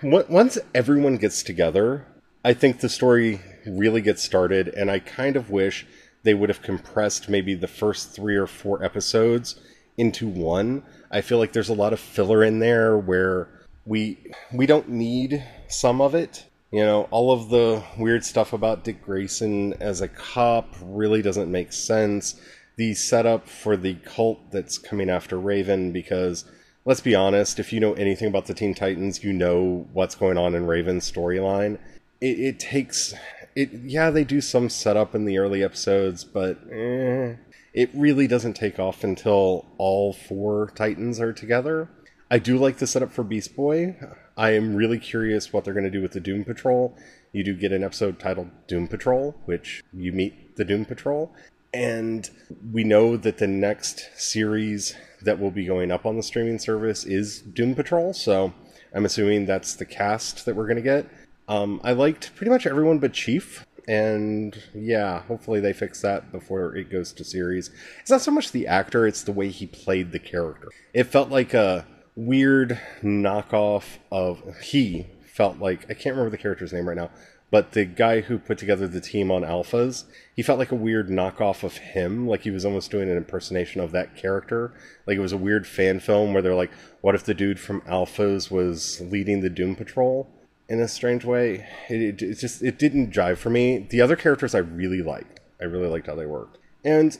once 0.04 0.56
everyone 0.72 1.16
gets 1.16 1.42
together. 1.42 2.06
I 2.44 2.52
think 2.52 2.78
the 2.78 2.88
story 2.88 3.40
really 3.66 4.02
gets 4.02 4.22
started, 4.22 4.68
and 4.68 4.88
I 4.88 5.00
kind 5.00 5.34
of 5.34 5.50
wish 5.50 5.84
they 6.22 6.34
would 6.34 6.48
have 6.48 6.62
compressed 6.62 7.28
maybe 7.28 7.54
the 7.54 7.66
first 7.66 8.14
three 8.14 8.36
or 8.36 8.46
four 8.46 8.82
episodes 8.82 9.60
into 9.96 10.28
one. 10.28 10.82
I 11.10 11.20
feel 11.20 11.38
like 11.38 11.52
there's 11.52 11.68
a 11.68 11.74
lot 11.74 11.92
of 11.92 12.00
filler 12.00 12.44
in 12.44 12.58
there 12.58 12.96
where 12.96 13.48
we 13.84 14.18
we 14.52 14.66
don't 14.66 14.88
need 14.88 15.44
some 15.68 16.00
of 16.00 16.14
it. 16.14 16.46
You 16.70 16.84
know, 16.84 17.08
all 17.10 17.32
of 17.32 17.48
the 17.48 17.82
weird 17.98 18.24
stuff 18.24 18.52
about 18.52 18.84
Dick 18.84 19.02
Grayson 19.02 19.74
as 19.80 20.00
a 20.00 20.08
cop 20.08 20.76
really 20.82 21.20
doesn't 21.20 21.50
make 21.50 21.72
sense. 21.72 22.40
The 22.76 22.94
setup 22.94 23.48
for 23.48 23.76
the 23.76 23.94
cult 23.96 24.52
that's 24.52 24.78
coming 24.78 25.10
after 25.10 25.38
Raven, 25.38 25.90
because 25.90 26.44
let's 26.84 27.00
be 27.00 27.14
honest, 27.14 27.58
if 27.58 27.72
you 27.72 27.80
know 27.80 27.94
anything 27.94 28.28
about 28.28 28.46
the 28.46 28.54
Teen 28.54 28.74
Titans, 28.74 29.24
you 29.24 29.32
know 29.32 29.88
what's 29.92 30.14
going 30.14 30.38
on 30.38 30.54
in 30.54 30.66
Raven's 30.66 31.10
storyline. 31.10 31.78
It, 32.20 32.38
it 32.38 32.60
takes 32.60 33.14
it 33.54 33.70
yeah 33.84 34.10
they 34.10 34.24
do 34.24 34.40
some 34.40 34.68
setup 34.68 35.14
in 35.14 35.24
the 35.24 35.38
early 35.38 35.62
episodes, 35.62 36.24
but 36.24 36.58
eh, 36.70 37.36
it 37.72 37.90
really 37.94 38.26
doesn't 38.26 38.54
take 38.54 38.78
off 38.78 39.04
until 39.04 39.66
all 39.78 40.12
four 40.12 40.72
Titans 40.74 41.20
are 41.20 41.32
together. 41.32 41.88
I 42.30 42.38
do 42.38 42.58
like 42.58 42.78
the 42.78 42.86
setup 42.86 43.12
for 43.12 43.24
Beast 43.24 43.56
Boy. 43.56 43.96
I 44.36 44.50
am 44.50 44.74
really 44.74 44.98
curious 44.98 45.52
what 45.52 45.64
they're 45.64 45.74
going 45.74 45.84
to 45.84 45.90
do 45.90 46.02
with 46.02 46.12
the 46.12 46.20
Doom 46.20 46.44
Patrol. 46.44 46.96
You 47.32 47.44
do 47.44 47.54
get 47.54 47.72
an 47.72 47.84
episode 47.84 48.18
titled 48.18 48.50
Doom 48.66 48.88
Patrol, 48.88 49.34
which 49.44 49.82
you 49.92 50.12
meet 50.12 50.56
the 50.56 50.64
Doom 50.64 50.84
Patrol, 50.84 51.34
and 51.72 52.28
we 52.72 52.84
know 52.84 53.16
that 53.16 53.38
the 53.38 53.46
next 53.46 54.10
series 54.16 54.96
that 55.22 55.38
will 55.38 55.50
be 55.50 55.66
going 55.66 55.90
up 55.90 56.06
on 56.06 56.16
the 56.16 56.22
streaming 56.22 56.58
service 56.58 57.04
is 57.04 57.40
Doom 57.40 57.74
Patrol, 57.74 58.12
so 58.12 58.52
I'm 58.94 59.04
assuming 59.04 59.46
that's 59.46 59.74
the 59.74 59.84
cast 59.84 60.44
that 60.46 60.56
we're 60.56 60.66
going 60.66 60.76
to 60.76 60.82
get. 60.82 61.06
Um, 61.50 61.80
I 61.82 61.92
liked 61.92 62.34
pretty 62.36 62.50
much 62.50 62.64
everyone 62.64 63.00
but 63.00 63.12
Chief, 63.12 63.66
and 63.88 64.56
yeah, 64.72 65.22
hopefully 65.22 65.58
they 65.58 65.72
fix 65.72 66.00
that 66.02 66.30
before 66.30 66.76
it 66.76 66.92
goes 66.92 67.12
to 67.14 67.24
series. 67.24 67.72
It's 67.98 68.10
not 68.10 68.20
so 68.20 68.30
much 68.30 68.52
the 68.52 68.68
actor, 68.68 69.04
it's 69.04 69.24
the 69.24 69.32
way 69.32 69.48
he 69.48 69.66
played 69.66 70.12
the 70.12 70.20
character. 70.20 70.68
It 70.94 71.04
felt 71.04 71.28
like 71.28 71.52
a 71.52 71.88
weird 72.14 72.80
knockoff 73.02 73.98
of. 74.12 74.44
He 74.62 75.08
felt 75.26 75.58
like. 75.58 75.90
I 75.90 75.94
can't 75.94 76.14
remember 76.14 76.30
the 76.30 76.38
character's 76.40 76.72
name 76.72 76.88
right 76.88 76.96
now, 76.96 77.10
but 77.50 77.72
the 77.72 77.84
guy 77.84 78.20
who 78.20 78.38
put 78.38 78.58
together 78.58 78.86
the 78.86 79.00
team 79.00 79.32
on 79.32 79.42
Alphas, 79.42 80.04
he 80.36 80.42
felt 80.42 80.60
like 80.60 80.70
a 80.70 80.76
weird 80.76 81.08
knockoff 81.08 81.64
of 81.64 81.78
him. 81.78 82.28
Like 82.28 82.42
he 82.42 82.52
was 82.52 82.64
almost 82.64 82.92
doing 82.92 83.10
an 83.10 83.16
impersonation 83.16 83.80
of 83.80 83.90
that 83.90 84.14
character. 84.14 84.72
Like 85.04 85.16
it 85.16 85.20
was 85.20 85.32
a 85.32 85.36
weird 85.36 85.66
fan 85.66 85.98
film 85.98 86.32
where 86.32 86.42
they're 86.42 86.54
like, 86.54 86.70
what 87.00 87.16
if 87.16 87.24
the 87.24 87.34
dude 87.34 87.58
from 87.58 87.80
Alphas 87.80 88.52
was 88.52 89.00
leading 89.00 89.40
the 89.40 89.50
Doom 89.50 89.74
Patrol? 89.74 90.30
In 90.70 90.80
a 90.80 90.88
strange 90.88 91.24
way, 91.24 91.66
it, 91.88 92.00
it, 92.00 92.22
it 92.22 92.34
just 92.36 92.62
it 92.62 92.78
didn't 92.78 93.12
jive 93.12 93.38
for 93.38 93.50
me. 93.50 93.86
The 93.90 94.00
other 94.00 94.16
characters 94.16 94.54
I 94.54 94.58
really 94.58 95.02
liked. 95.02 95.40
I 95.60 95.64
really 95.64 95.88
liked 95.88 96.06
how 96.06 96.14
they 96.14 96.26
worked, 96.26 96.58
and 96.84 97.18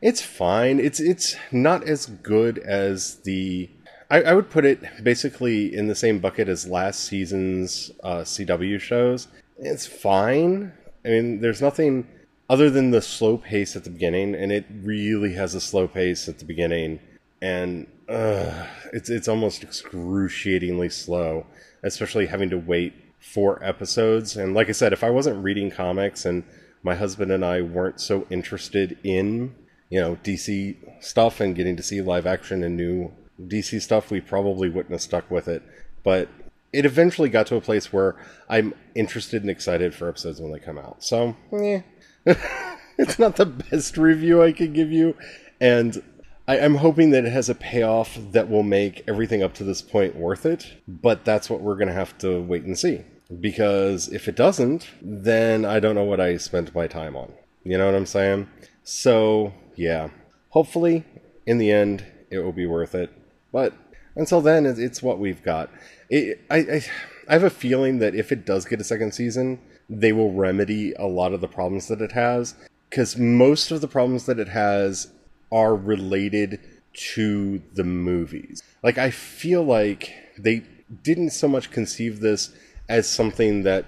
it's 0.00 0.22
fine. 0.22 0.80
It's 0.80 0.98
it's 0.98 1.36
not 1.52 1.84
as 1.84 2.06
good 2.06 2.58
as 2.58 3.16
the 3.24 3.68
I, 4.10 4.22
I, 4.22 4.34
would 4.34 4.50
put 4.50 4.66
it 4.66 4.82
basically 5.02 5.74
in 5.74 5.86
the 5.86 5.94
same 5.94 6.18
bucket 6.18 6.46
as 6.46 6.66
last 6.66 7.04
season's 7.04 7.90
uh, 8.02 8.18
CW 8.18 8.78
shows. 8.78 9.28
It's 9.58 9.86
fine. 9.86 10.72
I 11.04 11.08
mean, 11.08 11.40
there's 11.40 11.62
nothing 11.62 12.06
other 12.50 12.68
than 12.68 12.90
the 12.90 13.00
slow 13.00 13.38
pace 13.38 13.74
at 13.74 13.84
the 13.84 13.90
beginning, 13.90 14.34
and 14.34 14.52
it 14.52 14.66
really 14.82 15.32
has 15.32 15.54
a 15.54 15.60
slow 15.60 15.88
pace 15.88 16.28
at 16.28 16.38
the 16.38 16.44
beginning, 16.44 17.00
and 17.40 17.86
uh, 18.06 18.66
it's 18.92 19.08
it's 19.08 19.28
almost 19.28 19.62
excruciatingly 19.62 20.90
slow, 20.90 21.46
especially 21.82 22.26
having 22.26 22.50
to 22.50 22.58
wait 22.58 22.94
four 23.18 23.62
episodes. 23.62 24.36
And 24.36 24.54
like 24.54 24.68
I 24.68 24.72
said, 24.72 24.92
if 24.92 25.04
I 25.04 25.10
wasn't 25.10 25.42
reading 25.42 25.70
comics 25.70 26.24
and 26.24 26.44
my 26.82 26.94
husband 26.94 27.30
and 27.30 27.44
I 27.44 27.62
weren't 27.62 28.00
so 28.00 28.26
interested 28.30 28.98
in 29.04 29.54
you 29.88 30.00
know 30.00 30.16
DC 30.24 31.02
stuff 31.02 31.40
and 31.40 31.54
getting 31.54 31.76
to 31.76 31.82
see 31.82 32.00
live 32.00 32.26
action 32.26 32.64
and 32.64 32.76
new 32.76 33.12
DC 33.40 33.80
stuff, 33.80 34.10
we 34.10 34.20
probably 34.20 34.68
wouldn't 34.68 34.92
have 34.92 35.02
stuck 35.02 35.30
with 35.30 35.48
it. 35.48 35.62
But 36.02 36.28
it 36.72 36.86
eventually 36.86 37.28
got 37.28 37.46
to 37.48 37.56
a 37.56 37.60
place 37.60 37.92
where 37.92 38.16
I'm 38.48 38.74
interested 38.94 39.42
and 39.42 39.50
excited 39.50 39.94
for 39.94 40.08
episodes 40.08 40.40
when 40.40 40.50
they 40.50 40.58
come 40.58 40.78
out. 40.78 41.04
So, 41.04 41.36
yeah, 41.52 41.82
it's 42.98 43.18
not 43.18 43.36
the 43.36 43.46
best 43.46 43.96
review 43.96 44.42
I 44.42 44.52
could 44.52 44.72
give 44.72 44.90
you, 44.90 45.14
and 45.60 46.02
I, 46.52 46.64
am 46.64 46.74
hoping 46.74 47.10
that 47.10 47.24
it 47.24 47.32
has 47.32 47.48
a 47.48 47.54
payoff 47.54 48.18
that 48.32 48.50
will 48.50 48.62
make 48.62 49.04
everything 49.08 49.42
up 49.42 49.54
to 49.54 49.64
this 49.64 49.80
point 49.80 50.14
worth 50.16 50.44
it. 50.44 50.74
But 50.86 51.24
that's 51.24 51.48
what 51.48 51.60
we're 51.60 51.76
gonna 51.76 51.94
have 51.94 52.16
to 52.18 52.42
wait 52.42 52.64
and 52.64 52.78
see. 52.78 53.02
Because 53.40 54.08
if 54.08 54.28
it 54.28 54.36
doesn't, 54.36 54.88
then 55.00 55.64
I 55.64 55.80
don't 55.80 55.94
know 55.94 56.04
what 56.04 56.20
I 56.20 56.36
spent 56.36 56.74
my 56.74 56.86
time 56.86 57.16
on. 57.16 57.32
You 57.64 57.78
know 57.78 57.86
what 57.86 57.94
I'm 57.94 58.06
saying? 58.06 58.48
So, 58.84 59.54
yeah. 59.76 60.10
Hopefully, 60.50 61.04
in 61.46 61.56
the 61.56 61.70
end, 61.70 62.04
it 62.30 62.40
will 62.40 62.52
be 62.52 62.66
worth 62.66 62.94
it. 62.94 63.10
But 63.50 63.72
until 64.14 64.42
then, 64.42 64.66
it's 64.66 65.02
what 65.02 65.18
we've 65.18 65.42
got. 65.42 65.70
It, 66.10 66.44
I, 66.50 66.56
I, 66.58 66.84
I 67.28 67.32
have 67.32 67.44
a 67.44 67.50
feeling 67.50 67.98
that 68.00 68.14
if 68.14 68.30
it 68.30 68.44
does 68.44 68.66
get 68.66 68.80
a 68.80 68.84
second 68.84 69.14
season, 69.14 69.58
they 69.88 70.12
will 70.12 70.32
remedy 70.34 70.92
a 70.94 71.06
lot 71.06 71.32
of 71.32 71.40
the 71.40 71.48
problems 71.48 71.88
that 71.88 72.02
it 72.02 72.12
has. 72.12 72.54
Because 72.90 73.16
most 73.16 73.70
of 73.70 73.80
the 73.80 73.88
problems 73.88 74.26
that 74.26 74.38
it 74.38 74.48
has 74.48 75.08
are 75.52 75.76
related 75.76 76.58
to 76.94 77.62
the 77.74 77.84
movies. 77.84 78.62
Like, 78.82 78.98
I 78.98 79.10
feel 79.10 79.62
like 79.62 80.12
they 80.38 80.64
didn't 81.02 81.30
so 81.30 81.46
much 81.46 81.70
conceive 81.70 82.20
this 82.20 82.50
as 82.88 83.08
something 83.08 83.62
that 83.62 83.84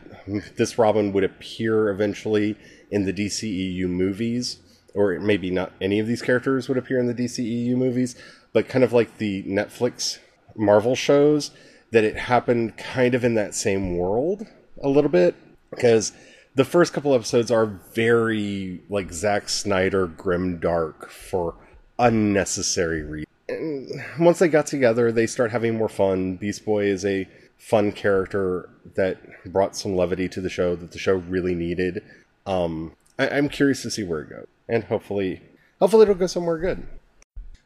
this 0.57 0.79
Robin 0.79 1.13
would 1.13 1.25
appear 1.25 1.89
eventually 1.89 2.57
in 2.91 3.05
the 3.05 3.13
DCEU 3.13 3.87
movies, 3.89 4.59
or 4.95 5.19
maybe 5.19 5.51
not 5.51 5.73
any 5.81 5.99
of 5.99 6.07
these 6.07 6.23
characters 6.23 6.69
would 6.69 6.79
appear 6.79 6.99
in 6.99 7.07
the 7.07 7.15
DCEU 7.15 7.77
movies, 7.77 8.15
but 8.53 8.69
kind 8.69 8.85
of 8.85 8.93
like 8.93 9.19
the 9.19 9.43
Netflix 9.45 10.19
Marvel 10.55 10.95
shows, 10.95 11.51
that 11.91 12.05
it 12.05 12.17
happened 12.17 12.77
kind 12.77 13.15
of 13.15 13.25
in 13.25 13.35
that 13.35 13.55
same 13.55 13.97
world 13.97 14.47
a 14.83 14.89
little 14.89 15.11
bit 15.11 15.35
because 15.71 16.13
the 16.55 16.65
first 16.65 16.93
couple 16.93 17.15
episodes 17.15 17.51
are 17.51 17.67
very 17.67 18.81
like 18.89 19.13
Zack 19.13 19.49
Snyder 19.49 20.07
grim 20.07 20.59
dark 20.59 21.11
for 21.11 21.55
unnecessary 21.99 23.03
reasons. 23.03 23.27
And 23.49 24.03
once 24.19 24.39
they 24.39 24.49
got 24.49 24.67
together, 24.67 25.13
they 25.13 25.27
start 25.27 25.51
having 25.51 25.77
more 25.77 25.89
fun. 25.89 26.37
Beast 26.37 26.65
Boy 26.65 26.85
is 26.87 27.05
a 27.05 27.29
fun 27.59 27.93
character 27.93 28.69
that 28.95 29.19
brought 29.53 29.77
some 29.77 29.97
levity 29.97 30.29
to 30.29 30.41
the 30.41 30.51
show 30.51 30.77
that 30.77 30.93
the 30.93 30.99
show 30.99 31.15
really 31.15 31.55
needed. 31.55 32.03
Um, 32.47 32.93
I- 33.19 33.29
I'm 33.29 33.49
curious 33.49 33.83
to 33.83 33.91
see 33.91 34.03
where 34.03 34.21
it 34.23 34.31
goes, 34.31 34.47
and 34.69 34.85
hopefully, 34.85 35.43
hopefully 35.81 36.03
it'll 36.03 36.15
go 36.15 36.27
somewhere 36.27 36.59
good. 36.59 36.83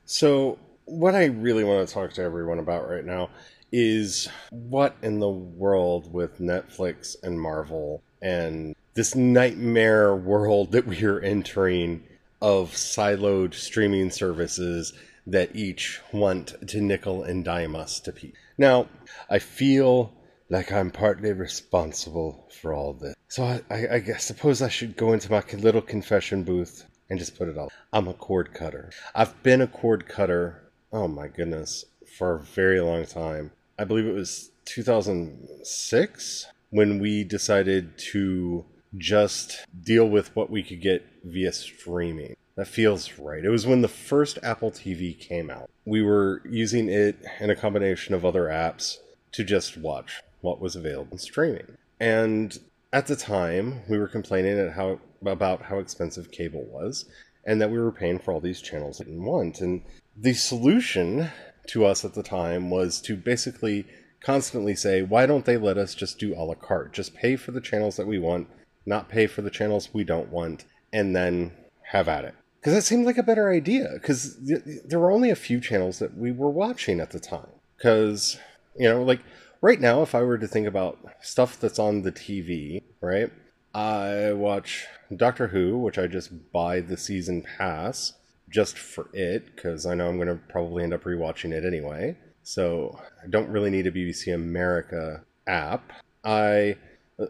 So 0.04 0.58
what 0.84 1.14
I 1.14 1.26
really 1.26 1.64
want 1.64 1.86
to 1.86 1.92
talk 1.92 2.12
to 2.14 2.22
everyone 2.22 2.58
about 2.58 2.88
right 2.88 3.04
now 3.04 3.30
is 3.70 4.28
what 4.50 4.96
in 5.02 5.20
the 5.20 5.28
world 5.28 6.12
with 6.12 6.38
Netflix 6.38 7.16
and 7.22 7.40
Marvel 7.40 8.02
and 8.22 8.74
this 8.98 9.14
nightmare 9.14 10.12
world 10.16 10.72
that 10.72 10.84
we 10.84 11.04
are 11.04 11.20
entering 11.20 12.02
of 12.42 12.72
siloed 12.72 13.54
streaming 13.54 14.10
services 14.10 14.92
that 15.24 15.54
each 15.54 16.00
want 16.12 16.52
to 16.66 16.80
nickel 16.80 17.22
and 17.22 17.44
dime 17.44 17.76
us 17.76 18.00
to 18.00 18.10
pieces. 18.10 18.36
Now, 18.58 18.88
I 19.30 19.38
feel 19.38 20.12
like 20.50 20.72
I'm 20.72 20.90
partly 20.90 21.32
responsible 21.32 22.48
for 22.60 22.74
all 22.74 22.92
this. 22.92 23.14
So 23.28 23.44
I, 23.44 23.62
I, 23.70 23.94
I 23.94 24.16
suppose 24.16 24.62
I 24.62 24.68
should 24.68 24.96
go 24.96 25.12
into 25.12 25.30
my 25.30 25.44
little 25.52 25.80
confession 25.80 26.42
booth 26.42 26.84
and 27.08 27.20
just 27.20 27.38
put 27.38 27.46
it 27.46 27.56
all. 27.56 27.70
I'm 27.92 28.08
a 28.08 28.14
cord 28.14 28.52
cutter. 28.52 28.90
I've 29.14 29.40
been 29.44 29.60
a 29.60 29.68
cord 29.68 30.08
cutter 30.08 30.68
oh 30.92 31.06
my 31.06 31.28
goodness, 31.28 31.84
for 32.16 32.34
a 32.34 32.40
very 32.40 32.80
long 32.80 33.04
time. 33.04 33.52
I 33.78 33.84
believe 33.84 34.06
it 34.06 34.14
was 34.14 34.50
2006 34.64 36.46
when 36.70 36.98
we 36.98 37.22
decided 37.22 37.96
to 37.98 38.64
just 38.96 39.64
deal 39.82 40.08
with 40.08 40.34
what 40.34 40.50
we 40.50 40.62
could 40.62 40.80
get 40.80 41.04
via 41.24 41.52
streaming. 41.52 42.36
That 42.56 42.68
feels 42.68 43.18
right. 43.18 43.44
It 43.44 43.50
was 43.50 43.66
when 43.66 43.82
the 43.82 43.88
first 43.88 44.38
Apple 44.42 44.70
TV 44.70 45.18
came 45.18 45.50
out. 45.50 45.70
We 45.84 46.02
were 46.02 46.42
using 46.48 46.88
it 46.88 47.16
in 47.38 47.50
a 47.50 47.56
combination 47.56 48.14
of 48.14 48.24
other 48.24 48.44
apps 48.44 48.96
to 49.32 49.44
just 49.44 49.76
watch 49.76 50.22
what 50.40 50.60
was 50.60 50.74
available 50.74 51.12
in 51.12 51.18
streaming. 51.18 51.76
And 52.00 52.58
at 52.92 53.06
the 53.06 53.16
time, 53.16 53.82
we 53.88 53.98
were 53.98 54.08
complaining 54.08 54.58
at 54.58 54.72
how 54.72 55.00
about 55.24 55.62
how 55.62 55.78
expensive 55.78 56.30
cable 56.30 56.64
was 56.64 57.04
and 57.44 57.60
that 57.60 57.70
we 57.70 57.78
were 57.78 57.92
paying 57.92 58.18
for 58.18 58.32
all 58.32 58.40
these 58.40 58.60
channels 58.60 58.98
we 58.98 59.06
didn't 59.06 59.24
want. 59.24 59.60
And 59.60 59.82
the 60.16 60.34
solution 60.34 61.30
to 61.68 61.84
us 61.84 62.04
at 62.04 62.14
the 62.14 62.22
time 62.22 62.70
was 62.70 63.00
to 63.02 63.16
basically 63.16 63.86
constantly 64.20 64.74
say, 64.74 65.02
why 65.02 65.26
don't 65.26 65.44
they 65.44 65.56
let 65.56 65.78
us 65.78 65.94
just 65.94 66.18
do 66.18 66.34
a 66.34 66.42
la 66.42 66.54
carte? 66.54 66.92
Just 66.92 67.14
pay 67.14 67.36
for 67.36 67.52
the 67.52 67.60
channels 67.60 67.96
that 67.96 68.06
we 68.06 68.18
want, 68.18 68.48
not 68.88 69.08
pay 69.08 69.26
for 69.26 69.42
the 69.42 69.50
channels 69.50 69.90
we 69.92 70.04
don't 70.04 70.30
want, 70.30 70.64
and 70.92 71.14
then 71.14 71.52
have 71.90 72.08
at 72.08 72.24
it. 72.24 72.34
Because 72.60 72.74
that 72.74 72.82
seemed 72.82 73.06
like 73.06 73.18
a 73.18 73.22
better 73.22 73.50
idea, 73.50 73.90
because 73.94 74.36
th- 74.46 74.62
there 74.84 74.98
were 74.98 75.12
only 75.12 75.30
a 75.30 75.36
few 75.36 75.60
channels 75.60 75.98
that 76.00 76.16
we 76.16 76.32
were 76.32 76.50
watching 76.50 76.98
at 76.98 77.10
the 77.10 77.20
time. 77.20 77.48
Because, 77.76 78.38
you 78.76 78.88
know, 78.88 79.02
like 79.02 79.20
right 79.60 79.80
now, 79.80 80.02
if 80.02 80.14
I 80.14 80.22
were 80.22 80.38
to 80.38 80.48
think 80.48 80.66
about 80.66 80.98
stuff 81.20 81.60
that's 81.60 81.78
on 81.78 82.02
the 82.02 82.12
TV, 82.12 82.82
right? 83.00 83.30
I 83.74 84.32
watch 84.32 84.86
Doctor 85.14 85.48
Who, 85.48 85.78
which 85.78 85.98
I 85.98 86.06
just 86.06 86.52
buy 86.52 86.80
the 86.80 86.96
season 86.96 87.42
pass 87.42 88.14
just 88.50 88.78
for 88.78 89.08
it 89.12 89.54
because 89.54 89.86
I 89.86 89.94
know 89.94 90.08
I'm 90.08 90.16
going 90.16 90.28
to 90.28 90.40
probably 90.48 90.82
end 90.82 90.94
up 90.94 91.04
rewatching 91.04 91.52
it 91.52 91.64
anyway. 91.64 92.16
So 92.42 92.98
I 93.22 93.28
don't 93.28 93.50
really 93.50 93.70
need 93.70 93.86
a 93.86 93.92
BBC 93.92 94.34
America 94.34 95.22
app. 95.46 95.92
I 96.24 96.76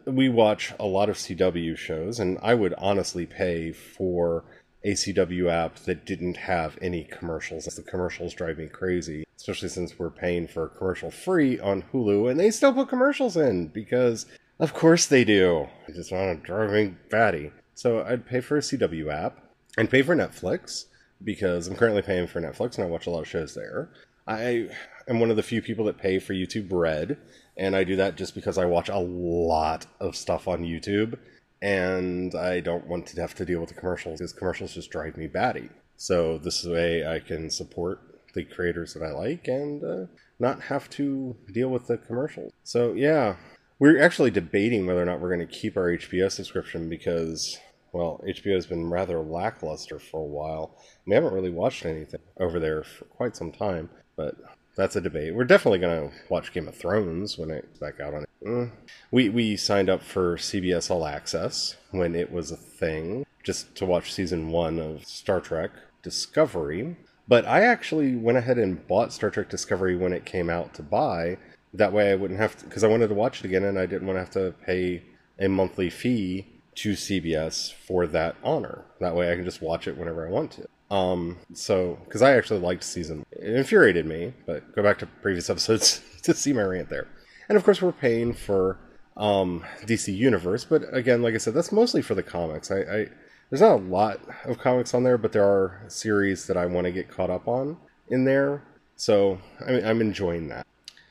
we 0.06 0.28
watch 0.28 0.72
a 0.78 0.86
lot 0.86 1.08
of 1.08 1.16
CW 1.16 1.76
shows, 1.76 2.20
and 2.20 2.38
I 2.42 2.54
would 2.54 2.74
honestly 2.78 3.26
pay 3.26 3.72
for 3.72 4.44
a 4.84 4.92
CW 4.92 5.50
app 5.50 5.76
that 5.80 6.04
didn't 6.06 6.36
have 6.36 6.78
any 6.80 7.04
commercials. 7.04 7.64
The 7.64 7.82
commercials 7.82 8.34
drive 8.34 8.58
me 8.58 8.68
crazy, 8.68 9.24
especially 9.36 9.70
since 9.70 9.98
we're 9.98 10.10
paying 10.10 10.46
for 10.46 10.68
commercial 10.68 11.10
free 11.10 11.58
on 11.58 11.84
Hulu, 11.92 12.30
and 12.30 12.38
they 12.38 12.50
still 12.50 12.72
put 12.72 12.88
commercials 12.88 13.36
in 13.36 13.68
because 13.68 14.26
Of 14.60 14.74
course 14.74 15.06
they 15.06 15.24
do. 15.24 15.68
They 15.86 15.94
just 15.94 16.10
want 16.10 16.40
to 16.40 16.46
drive 16.46 16.72
me 16.72 16.94
batty. 17.10 17.52
So 17.74 18.02
I'd 18.02 18.26
pay 18.26 18.40
for 18.40 18.56
a 18.56 18.60
CW 18.60 19.12
app 19.12 19.38
and 19.76 19.88
pay 19.88 20.02
for 20.02 20.16
Netflix 20.16 20.86
because 21.22 21.68
I'm 21.68 21.76
currently 21.76 22.02
paying 22.02 22.26
for 22.26 22.40
Netflix 22.40 22.74
and 22.74 22.84
I 22.84 22.88
watch 22.88 23.06
a 23.06 23.10
lot 23.10 23.20
of 23.20 23.28
shows 23.28 23.54
there. 23.54 23.90
I 24.26 24.68
am 25.08 25.20
one 25.20 25.30
of 25.30 25.36
the 25.36 25.42
few 25.42 25.62
people 25.62 25.84
that 25.84 25.98
pay 25.98 26.18
for 26.18 26.34
YouTube 26.34 26.68
Red, 26.72 27.18
and 27.58 27.76
I 27.76 27.84
do 27.84 27.96
that 27.96 28.16
just 28.16 28.34
because 28.34 28.56
I 28.56 28.64
watch 28.64 28.88
a 28.88 28.98
lot 28.98 29.86
of 30.00 30.16
stuff 30.16 30.48
on 30.48 30.62
YouTube, 30.62 31.18
and 31.60 32.34
I 32.34 32.60
don't 32.60 32.86
want 32.86 33.06
to 33.08 33.20
have 33.20 33.34
to 33.36 33.44
deal 33.44 33.60
with 33.60 33.70
the 33.70 33.74
commercials 33.74 34.20
because 34.20 34.32
commercials 34.32 34.74
just 34.74 34.90
drive 34.90 35.16
me 35.16 35.26
batty. 35.26 35.68
So 35.96 36.38
this 36.38 36.64
way 36.64 37.06
I 37.06 37.18
can 37.18 37.50
support 37.50 38.00
the 38.34 38.44
creators 38.44 38.94
that 38.94 39.02
I 39.02 39.10
like 39.10 39.48
and 39.48 39.84
uh, 39.84 40.06
not 40.38 40.62
have 40.62 40.88
to 40.90 41.36
deal 41.52 41.68
with 41.68 41.88
the 41.88 41.98
commercials. 41.98 42.52
So 42.62 42.92
yeah, 42.92 43.36
we're 43.80 44.00
actually 44.00 44.30
debating 44.30 44.86
whether 44.86 45.02
or 45.02 45.06
not 45.06 45.20
we're 45.20 45.34
going 45.34 45.46
to 45.46 45.52
keep 45.52 45.76
our 45.76 45.90
HBO 45.90 46.30
subscription 46.30 46.88
because 46.88 47.58
well, 47.92 48.20
HBO 48.26 48.54
has 48.54 48.66
been 48.66 48.90
rather 48.90 49.18
lackluster 49.18 49.98
for 49.98 50.20
a 50.20 50.24
while. 50.24 50.76
We 51.06 51.14
haven't 51.14 51.32
really 51.32 51.50
watched 51.50 51.86
anything 51.86 52.20
over 52.38 52.60
there 52.60 52.84
for 52.84 53.06
quite 53.06 53.34
some 53.34 53.50
time, 53.50 53.88
but 54.14 54.34
that's 54.78 54.94
a 54.94 55.00
debate. 55.00 55.34
We're 55.34 55.44
definitely 55.44 55.80
to 55.80 56.10
watch 56.28 56.52
Game 56.52 56.68
of 56.68 56.74
Thrones 56.76 57.36
when 57.36 57.50
it's 57.50 57.78
back 57.78 57.98
out 57.98 58.14
on 58.14 58.22
it. 58.22 58.28
Mm. 58.46 58.70
We 59.10 59.28
we 59.28 59.56
signed 59.56 59.90
up 59.90 60.02
for 60.02 60.36
CBS 60.36 60.88
All 60.88 61.04
Access 61.04 61.76
when 61.90 62.14
it 62.14 62.30
was 62.30 62.52
a 62.52 62.56
thing, 62.56 63.26
just 63.42 63.74
to 63.74 63.84
watch 63.84 64.12
season 64.12 64.50
one 64.50 64.78
of 64.78 65.04
Star 65.04 65.40
Trek 65.40 65.72
Discovery. 66.04 66.96
But 67.26 67.44
I 67.44 67.62
actually 67.62 68.14
went 68.14 68.38
ahead 68.38 68.56
and 68.56 68.86
bought 68.86 69.12
Star 69.12 69.30
Trek 69.30 69.50
Discovery 69.50 69.96
when 69.96 70.12
it 70.12 70.24
came 70.24 70.48
out 70.48 70.74
to 70.74 70.82
buy. 70.84 71.38
That 71.74 71.92
way 71.92 72.12
I 72.12 72.14
wouldn't 72.14 72.40
have 72.40 72.56
to, 72.58 72.64
because 72.64 72.84
I 72.84 72.88
wanted 72.88 73.08
to 73.08 73.14
watch 73.14 73.40
it 73.40 73.46
again 73.46 73.64
and 73.64 73.78
I 73.78 73.84
didn't 73.84 74.06
want 74.06 74.16
to 74.16 74.20
have 74.20 74.54
to 74.54 74.64
pay 74.64 75.02
a 75.40 75.48
monthly 75.48 75.90
fee 75.90 76.46
to 76.76 76.92
CBS 76.92 77.74
for 77.74 78.06
that 78.06 78.36
honor. 78.44 78.84
That 79.00 79.16
way 79.16 79.32
I 79.32 79.34
can 79.34 79.44
just 79.44 79.60
watch 79.60 79.88
it 79.88 79.98
whenever 79.98 80.26
I 80.26 80.30
want 80.30 80.52
to. 80.52 80.68
Um, 80.90 81.38
so, 81.52 81.98
because 82.04 82.22
I 82.22 82.32
actually 82.32 82.60
liked 82.60 82.82
season, 82.82 83.26
it 83.32 83.54
infuriated 83.54 84.06
me, 84.06 84.32
but 84.46 84.74
go 84.74 84.82
back 84.82 84.98
to 84.98 85.06
previous 85.06 85.50
episodes 85.50 86.00
to 86.22 86.34
see 86.34 86.52
my 86.52 86.62
rant 86.62 86.88
there. 86.88 87.08
And 87.48 87.56
of 87.56 87.64
course, 87.64 87.82
we're 87.82 87.92
paying 87.92 88.32
for 88.32 88.78
um, 89.16 89.64
DC 89.82 90.14
Universe, 90.14 90.64
but 90.64 90.82
again, 90.92 91.22
like 91.22 91.34
I 91.34 91.38
said, 91.38 91.54
that's 91.54 91.72
mostly 91.72 92.02
for 92.02 92.14
the 92.14 92.22
comics. 92.22 92.70
I, 92.70 92.80
I 92.80 93.06
there's 93.50 93.62
not 93.62 93.80
a 93.80 93.82
lot 93.82 94.20
of 94.44 94.58
comics 94.58 94.92
on 94.94 95.04
there, 95.04 95.18
but 95.18 95.32
there 95.32 95.44
are 95.44 95.82
series 95.88 96.46
that 96.46 96.56
I 96.56 96.66
want 96.66 96.84
to 96.84 96.92
get 96.92 97.08
caught 97.08 97.30
up 97.30 97.48
on 97.48 97.78
in 98.08 98.24
there. 98.24 98.62
So 98.96 99.38
I 99.66 99.72
mean, 99.72 99.84
I'm 99.84 100.00
enjoying 100.00 100.48
that. 100.48 100.66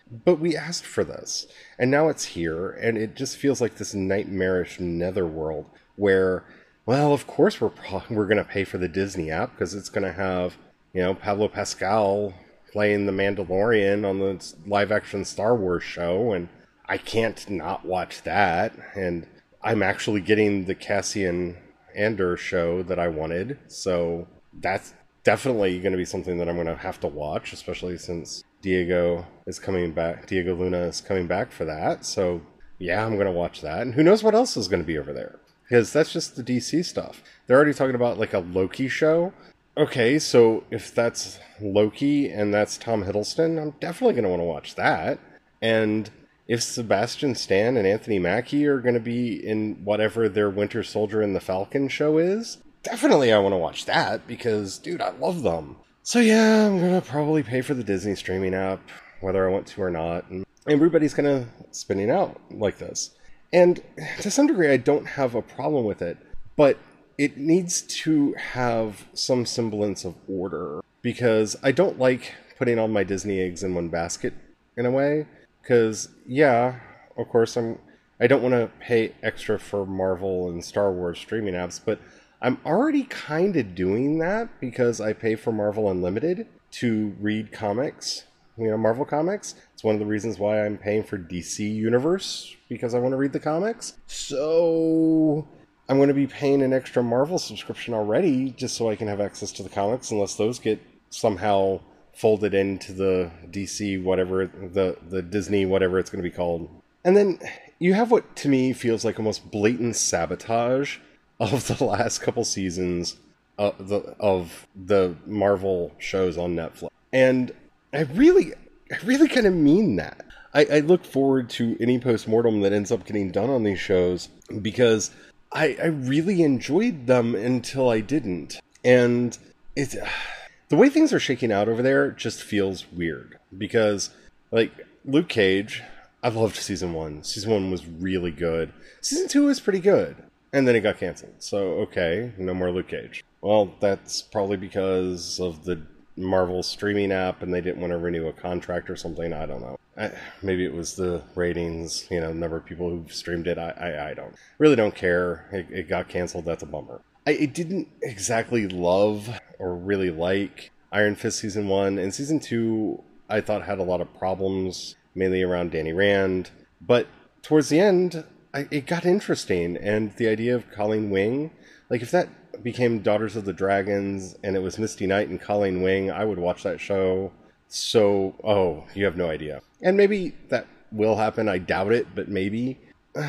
But 0.10 0.40
we 0.40 0.56
asked 0.56 0.86
for 0.86 1.04
this, 1.04 1.48
and 1.78 1.92
now 1.92 2.08
it's 2.08 2.24
here, 2.24 2.72
and 2.72 2.98
it 2.98 3.16
just 3.16 3.36
feels 3.36 3.60
like 3.60 3.76
this 3.76 3.94
nightmarish 3.94 4.80
netherworld 4.80 5.70
where, 5.98 6.46
well, 6.88 7.14
of 7.14 7.28
course 7.28 7.62
we're 7.62 7.70
pro- 7.70 8.02
we're 8.10 8.26
going 8.26 8.38
to 8.38 8.44
pay 8.44 8.64
for 8.64 8.80
the 8.80 8.88
Disney 8.88 9.30
app 9.30 9.52
because 9.52 9.76
it's 9.76 9.90
going 9.90 10.06
to 10.06 10.14
have 10.14 10.58
you 10.94 11.04
know 11.04 11.14
Pablo 11.14 11.48
Pascal 11.48 12.34
playing 12.72 13.06
the 13.06 13.12
Mandalorian 13.12 14.10
on 14.10 14.18
the 14.20 14.54
live 14.66 14.92
action 14.92 15.24
Star 15.24 15.56
Wars 15.56 15.84
show, 15.84 16.34
and 16.34 16.50
I 16.88 16.98
can't 16.98 17.48
not 17.48 17.86
watch 17.86 18.24
that, 18.24 18.74
and 18.96 19.28
I'm 19.62 19.84
actually 19.84 20.22
getting 20.22 20.66
the 20.66 20.76
Cassian 20.76 21.58
Andor 21.96 22.38
show 22.38 22.82
that 22.84 22.98
I 22.98 23.08
wanted, 23.10 23.60
so 23.68 24.28
that's 24.54 24.96
definitely 25.24 25.80
going 25.80 25.92
to 25.92 25.98
be 25.98 26.06
something 26.06 26.38
that 26.38 26.48
I'm 26.48 26.56
going 26.56 26.68
to 26.68 26.76
have 26.76 27.00
to 27.02 27.08
watch, 27.08 27.52
especially 27.54 27.98
since 27.98 28.44
Diego 28.62 29.26
is 29.46 29.60
coming 29.60 29.92
back. 29.92 30.28
Diego 30.28 30.56
Luna 30.56 30.80
is 30.80 31.02
coming 31.02 31.28
back 31.28 31.52
for 31.52 31.66
that. 31.66 32.06
So 32.06 32.42
yeah, 32.80 33.06
I'm 33.06 33.18
gonna 33.18 33.32
watch 33.32 33.62
that. 33.62 33.82
And 33.82 33.94
who 33.94 34.04
knows 34.04 34.24
what 34.24 34.36
else 34.36 34.58
is 34.58 34.68
gonna 34.68 34.84
be 34.84 34.98
over 34.98 35.14
there? 35.14 35.40
Because 35.68 35.92
that's 35.92 36.14
just 36.14 36.36
the 36.36 36.44
DC 36.44 36.86
stuff. 36.86 37.22
They're 37.46 37.58
already 37.58 37.74
talking 37.74 37.96
about 37.96 38.18
like 38.18 38.34
a 38.34 38.40
Loki 38.40 38.88
show. 38.88 39.34
Okay, 39.76 40.18
so 40.18 40.64
if 40.72 40.94
that's 40.94 41.40
Loki 41.62 42.30
and 42.30 42.54
that's 42.54 42.78
Tom 42.78 43.04
Hiddleston, 43.04 43.62
I'm 43.62 43.72
definitely 43.80 44.16
gonna 44.16 44.30
want 44.30 44.42
to 44.42 44.46
watch 44.46 44.76
that. 44.76 45.20
And 45.62 46.10
if 46.48 46.64
Sebastian 46.64 47.36
Stan 47.36 47.78
and 47.78 47.86
Anthony 47.86 48.20
Mackie 48.20 48.66
are 48.66 48.80
going 48.80 48.94
to 48.94 49.02
be 49.02 49.36
in 49.36 49.82
whatever 49.84 50.30
their 50.30 50.50
Winter 50.50 50.82
Soldier 50.82 51.22
and 51.22 51.36
the 51.36 51.42
Falcon 51.42 51.90
show 51.90 52.18
is, 52.18 52.60
definitely 52.84 53.34
I 53.34 53.40
want 53.40 53.54
to 53.54 53.58
watch 53.58 53.86
that 53.86 54.26
because, 54.28 54.78
dude, 54.78 55.02
I 55.02 55.10
love 55.10 55.44
them. 55.44 55.76
So 56.04 56.20
yeah, 56.20 56.68
I'm 56.68 56.80
gonna 56.80 57.02
probably 57.02 57.44
pay 57.44 57.62
for 57.62 57.74
the 57.74 57.84
Disney 57.84 58.16
streaming 58.16 58.54
app, 58.54 58.80
whether 59.20 59.46
I 59.48 59.52
want 59.52 59.68
to 59.68 59.82
or 59.82 59.90
not. 59.90 60.30
And 60.30 60.46
everybody's 60.68 61.14
kind 61.14 61.28
of 61.28 61.48
spinning 61.72 62.10
out 62.10 62.40
like 62.50 62.78
this. 62.78 63.12
And 63.54 63.82
to 64.22 64.30
some 64.30 64.48
degree, 64.48 64.70
I 64.72 64.78
don't 64.78 65.06
have 65.06 65.36
a 65.36 65.42
problem 65.42 65.86
with 65.86 66.02
it, 66.02 66.18
but 66.56 66.78
it 67.18 67.38
needs 67.38 67.82
to 67.82 68.34
have 68.34 69.08
some 69.14 69.46
semblance 69.46 70.06
of 70.06 70.16
order 70.28 70.82
because 71.02 71.56
I 71.64 71.72
don't 71.72 71.98
like 71.98 72.34
putting 72.58 72.78
all 72.78 72.88
my 72.88 73.04
Disney 73.04 73.40
eggs 73.40 73.64
in 73.64 73.74
one 73.74 73.90
basket 73.90 74.34
in 74.76 74.86
a 74.86 74.92
way. 74.92 75.28
Because 75.62 76.10
yeah, 76.26 76.80
of 77.18 77.28
course 77.30 77.58
I'm. 77.58 77.80
I 78.20 78.26
don't 78.26 78.42
want 78.42 78.56
to 78.56 78.72
pay 78.80 79.14
extra 79.22 79.60
for 79.60 79.86
Marvel 79.86 80.50
and 80.50 80.66
Star 80.66 80.92
Wars 80.92 81.20
streaming 81.20 81.54
apps, 81.54 81.80
but 81.84 82.00
I'm 82.42 82.58
already 82.66 83.04
kind 83.04 83.56
of 83.56 83.76
doing 83.76 84.18
that 84.20 84.60
because 84.60 85.00
I 85.00 85.14
pay 85.14 85.36
for 85.36 85.52
Marvel 85.52 85.90
Unlimited 85.90 86.48
to 86.72 87.16
read 87.20 87.52
comics, 87.52 88.26
you 88.58 88.70
know, 88.70 88.78
Marvel 88.78 89.06
comics. 89.06 89.56
It's 89.74 89.84
one 89.84 89.96
of 89.96 90.00
the 90.00 90.06
reasons 90.06 90.40
why 90.40 90.66
I'm 90.66 90.78
paying 90.78 91.04
for 91.04 91.18
DC 91.18 91.60
Universe 91.60 92.56
because 92.70 92.94
I 92.94 93.00
want 93.00 93.14
to 93.14 93.18
read 93.18 93.34
the 93.34 93.40
comics. 93.40 93.94
So 94.08 95.48
I'm 95.90 95.98
going 95.98 96.10
to 96.10 96.14
be 96.14 96.28
paying 96.28 96.62
an 96.62 96.74
extra 96.74 97.04
Marvel 97.04 97.40
subscription 97.40 97.94
already 97.94 98.52
just 98.52 98.76
so 98.76 98.90
I 98.90 98.96
can 98.96 99.08
have 99.08 99.22
access 99.22 99.52
to 99.54 99.64
the 99.64 99.70
comics 99.70 100.12
unless 100.12 100.36
those 100.36 100.60
get 100.60 100.82
somehow 101.10 101.80
folded 102.14 102.54
into 102.54 102.94
the 102.94 103.32
DC 103.52 104.04
whatever 104.04 104.48
the 104.48 104.98
the 105.08 105.22
Disney 105.22 105.68
whatever 105.68 106.00
it's 106.00 106.10
going 106.10 106.24
to 106.24 106.30
be 106.30 106.36
called. 106.36 106.68
And 107.04 107.16
then 107.16 107.40
you 107.80 107.94
have 107.94 108.12
what 108.12 108.36
to 108.38 108.50
me 108.50 108.74
feels 108.74 109.06
like 109.06 109.20
almost 109.20 109.52
blatant 109.52 109.96
sabotage 109.96 110.98
of 111.40 111.68
the 111.68 111.84
last 111.84 112.20
couple 112.20 112.44
seasons 112.44 113.18
of 113.58 113.88
the, 113.88 114.16
of 114.20 114.68
the 114.76 115.16
Marvel 115.26 115.94
shows 115.98 116.38
on 116.38 116.56
Netflix. 116.56 116.90
And 117.12 117.54
I 117.98 118.02
really, 118.14 118.54
I 118.92 118.98
really 119.04 119.28
kind 119.28 119.48
of 119.48 119.54
mean 119.54 119.96
that. 119.96 120.24
I, 120.54 120.66
I 120.66 120.80
look 120.82 121.04
forward 121.04 121.50
to 121.52 121.76
any 121.80 122.00
postmortem 122.00 122.62
that 122.62 122.72
ends 122.72 122.92
up 122.92 123.06
getting 123.06 123.32
done 123.32 123.50
on 123.50 123.64
these 123.64 123.80
shows 123.80 124.30
because 124.62 125.10
I, 125.52 125.76
I 125.82 125.88
really 125.88 126.44
enjoyed 126.44 127.08
them 127.08 127.34
until 127.34 127.90
I 127.90 128.02
didn't. 128.02 128.60
And 128.86 129.36
it's 129.76 129.96
the 130.70 130.76
way 130.76 130.90
things 130.90 131.12
are 131.12 131.20
shaking 131.20 131.52
out 131.52 131.68
over 131.68 131.82
there 131.82 132.12
just 132.12 132.44
feels 132.44 132.86
weird 132.92 133.40
because, 133.58 134.12
like, 134.52 134.72
Luke 135.04 135.28
Cage, 135.28 135.82
I 136.22 136.30
loved 136.30 136.56
season 136.56 136.94
one. 136.94 137.24
Season 137.24 137.52
one 137.52 137.72
was 137.72 137.88
really 137.88 138.32
good. 138.32 138.72
Season 139.02 139.28
two 139.28 139.46
was 139.46 139.60
pretty 139.60 139.80
good 139.80 140.18
and 140.54 140.68
then 140.68 140.76
it 140.76 140.82
got 140.82 140.98
canceled. 140.98 141.36
So 141.40 141.58
okay, 141.80 142.32
no 142.38 142.54
more 142.54 142.72
Luke 142.72 142.90
Cage. 142.90 143.24
Well, 143.42 143.74
that's 143.80 144.22
probably 144.22 144.58
because 144.58 145.40
of 145.40 145.64
the 145.66 145.82
Marvel 146.18 146.64
streaming 146.64 147.12
app, 147.12 147.44
and 147.44 147.54
they 147.54 147.62
didn't 147.62 147.80
want 147.80 147.92
to 147.92 147.98
renew 147.98 148.28
a 148.28 148.34
contract 148.34 148.90
or 148.90 148.96
something. 148.96 149.32
I 149.32 149.46
don't 149.46 149.62
know. 149.62 149.78
I, 149.98 150.12
maybe 150.42 150.66
it 150.66 150.74
was 150.74 150.96
the 150.96 151.24
ratings, 151.36 152.08
you 152.12 152.20
know, 152.20 152.34
number 152.34 152.58
of 152.58 152.66
people 152.66 152.90
who 152.90 153.06
streamed 153.10 153.48
it. 153.48 153.58
I, 153.58 153.70
I, 153.70 154.10
I 154.10 154.14
don't 154.14 154.36
really 154.58 154.76
don't 154.76 154.96
care. 154.96 155.48
It, 155.52 155.68
it 155.72 155.90
got 155.90 156.10
canceled. 156.10 156.46
That's 156.46 156.64
a 156.64 156.68
bummer. 156.68 157.02
I 157.26 157.32
it 157.32 157.54
didn't 157.54 157.90
exactly 158.02 158.68
love 158.68 159.30
or 159.60 159.76
really 159.76 160.10
like 160.10 160.72
Iron 160.92 161.16
Fist 161.16 161.40
season 161.40 161.68
one 161.68 161.98
and 161.98 162.14
season 162.14 162.40
two. 162.40 163.04
I 163.30 163.42
thought 163.42 163.64
had 163.64 163.80
a 163.80 163.84
lot 163.84 164.02
of 164.02 164.14
problems, 164.14 164.96
mainly 165.14 165.44
around 165.44 165.72
Danny 165.72 165.94
Rand. 165.94 166.52
But 166.80 167.08
towards 167.42 167.70
the 167.70 167.80
end, 167.80 168.24
I, 168.54 168.68
it 168.72 168.86
got 168.86 169.06
interesting, 169.06 169.76
and 169.78 170.16
the 170.16 170.28
idea 170.28 170.56
of 170.56 170.72
Colleen 170.72 171.10
Wing, 171.10 171.52
like 171.90 172.02
if 172.02 172.12
that 172.12 172.30
became 172.64 173.00
Daughters 173.00 173.36
of 173.36 173.46
the 173.46 173.54
Dragons 173.54 174.36
and 174.44 174.56
it 174.56 174.60
was 174.60 174.78
Misty 174.78 175.08
Knight 175.08 175.30
and 175.30 175.42
Colleen 175.42 175.82
Wing, 175.82 176.12
I 176.12 176.26
would 176.26 176.40
watch 176.40 176.64
that 176.64 176.80
show. 176.80 177.32
So, 177.68 178.36
oh, 178.44 178.86
you 178.94 179.06
have 179.06 179.18
no 179.18 179.30
idea. 179.30 179.62
And 179.82 179.98
maybe 179.98 180.36
that 180.50 180.68
will 180.92 181.16
happen. 181.16 181.50
I 181.50 181.58
doubt 181.58 181.92
it, 181.94 182.08
but 182.16 182.30
maybe. 182.30 182.80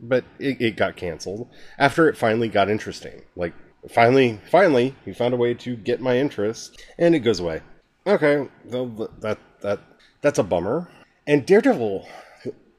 But 0.00 0.22
it, 0.38 0.60
it 0.60 0.76
got 0.76 0.94
canceled 0.94 1.48
after 1.76 2.08
it 2.08 2.16
finally 2.16 2.48
got 2.48 2.70
interesting. 2.70 3.22
Like, 3.34 3.52
finally, 3.90 4.38
finally, 4.48 4.94
he 5.04 5.12
found 5.12 5.34
a 5.34 5.36
way 5.36 5.54
to 5.54 5.74
get 5.74 6.00
my 6.00 6.16
interest, 6.16 6.80
and 6.98 7.16
it 7.16 7.18
goes 7.18 7.40
away. 7.40 7.62
Okay, 8.06 8.48
that 8.66 9.38
that 9.60 9.80
that's 10.20 10.38
a 10.38 10.44
bummer. 10.44 10.88
And 11.26 11.44
Daredevil 11.44 12.06